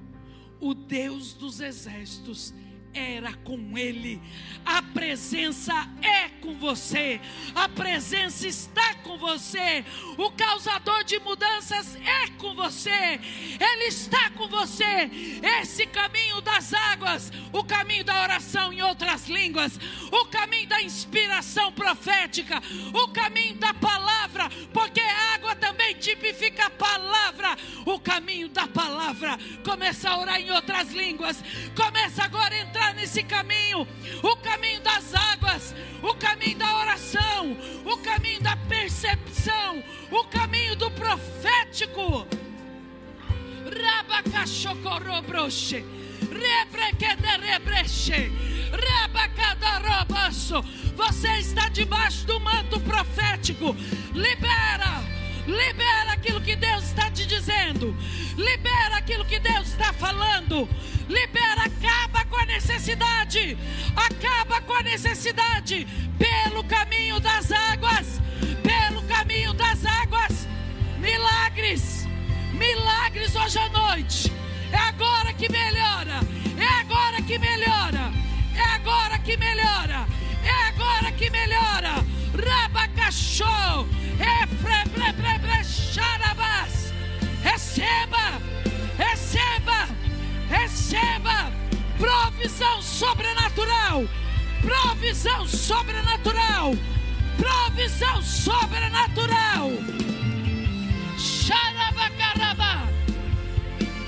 [0.60, 2.52] o Deus dos exércitos,
[2.98, 4.20] era com ele.
[4.64, 5.72] A presença
[6.02, 7.20] é com você.
[7.54, 9.84] A presença está com você.
[10.16, 13.20] O causador de mudanças é com você.
[13.60, 15.10] Ele está com você.
[15.60, 19.78] Esse caminho das águas, o caminho da oração em outras línguas,
[20.10, 22.60] o caminho da inspiração profética,
[22.92, 25.47] o caminho da palavra, porque água
[26.08, 27.56] tipifica a palavra.
[27.84, 29.38] O caminho da palavra.
[29.64, 31.44] Começa a orar em outras línguas.
[31.74, 33.86] Começa agora a entrar nesse caminho,
[34.22, 37.54] o caminho das águas, o caminho da oração,
[37.84, 42.26] o caminho da percepção, o caminho do profético.
[43.64, 45.84] Rabacachocorobroshe,
[46.32, 48.32] rebrequederebreche.
[50.96, 53.76] Você está debaixo do manto profético.
[54.14, 55.07] Libera,
[55.48, 57.96] libera aquilo que Deus está te dizendo.
[58.36, 60.68] Libera aquilo que Deus está falando.
[61.08, 63.56] Libera, acaba com a necessidade.
[63.96, 65.86] Acaba com a necessidade
[66.18, 68.20] pelo caminho das águas.
[68.62, 70.46] Pelo caminho das águas.
[70.98, 72.06] Milagres.
[72.52, 74.32] Milagres hoje à noite.
[74.70, 76.20] É agora que melhora.
[76.58, 78.12] É agora que melhora.
[78.54, 80.06] É agora que melhora.
[80.44, 82.17] É agora que melhora.
[82.38, 83.88] Rabacachou.
[84.18, 86.92] Efrebrebrebrecharabás.
[87.42, 88.40] Receba.
[88.96, 89.98] Receba
[90.48, 91.52] receba
[91.98, 94.04] provisão sobrenatural,
[94.62, 96.72] provisão sobrenatural,
[97.36, 99.70] provisão sobrenatural.
[101.18, 102.88] Xarabacaraba,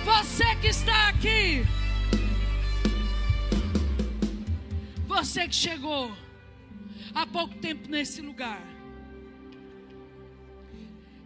[0.05, 1.66] você que está aqui,
[5.07, 6.12] você que chegou
[7.14, 8.62] há pouco tempo nesse lugar,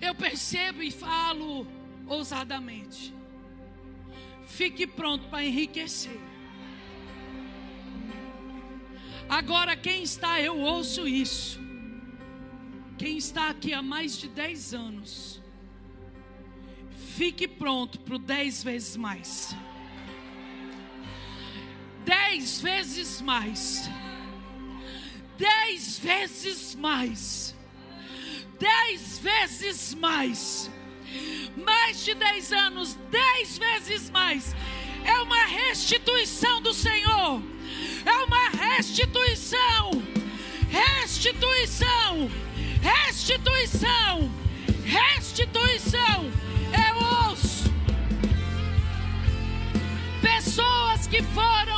[0.00, 1.66] eu percebo e falo
[2.06, 3.14] ousadamente
[4.46, 6.18] Fique pronto para enriquecer.
[9.28, 11.60] Agora, quem está, eu ouço isso.
[12.98, 15.42] Quem está aqui há mais de 10 anos,
[17.16, 19.56] fique pronto para o 10 vezes mais.
[22.04, 23.90] 10 vezes mais.
[25.38, 27.54] 10 vezes mais.
[28.58, 30.70] 10 vezes mais
[31.56, 34.54] mais de 10 anos, 10 vezes mais.
[35.04, 37.42] É uma restituição do Senhor.
[38.04, 40.02] É uma restituição.
[40.70, 42.30] Restituição.
[42.82, 44.30] Restituição.
[44.84, 46.30] Restituição.
[46.72, 47.72] Eu ouço
[50.20, 51.73] pessoas que foram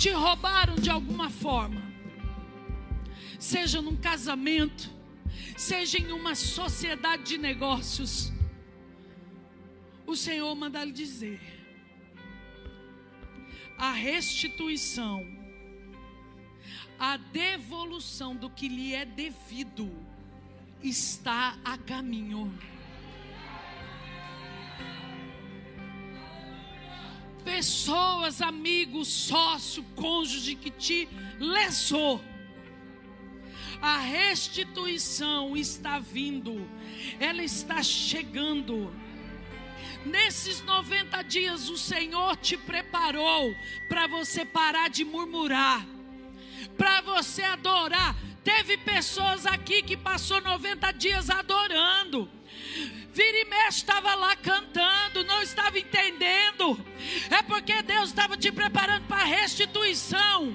[0.00, 1.82] te roubaram de alguma forma,
[3.38, 4.90] seja num casamento,
[5.58, 8.32] seja em uma sociedade de negócios,
[10.06, 11.38] o Senhor manda lhe dizer:
[13.76, 15.22] a restituição,
[16.98, 19.92] a devolução do que lhe é devido
[20.82, 22.50] está a caminho.
[27.44, 32.22] Pessoas, amigos, sócio, cônjuge que te lesou
[33.82, 36.68] a restituição está vindo,
[37.18, 38.94] ela está chegando.
[40.04, 43.54] Nesses 90 dias, o Senhor te preparou
[43.88, 45.86] para você parar de murmurar
[46.76, 48.14] para você adorar.
[48.42, 52.28] Teve pessoas aqui que passou 90 dias adorando.
[53.12, 56.78] Vira e mexe estava lá cantando, não estava entendendo.
[57.28, 60.54] É porque Deus estava te preparando para restituição.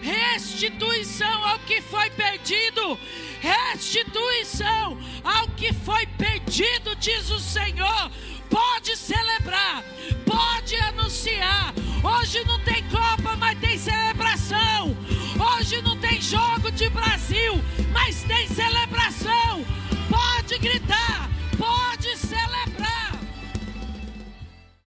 [0.00, 2.98] Restituição ao que foi perdido.
[3.40, 8.10] Restituição ao que foi perdido, diz o Senhor.
[8.48, 9.84] Pode celebrar,
[10.24, 11.74] pode anunciar.
[12.02, 14.96] Hoje não tem Copa, mas tem celebração.
[15.58, 17.60] Hoje não tem jogo de Brasil,
[17.92, 19.62] mas tem celebração.
[20.08, 21.35] Pode gritar
[21.66, 22.05] Lord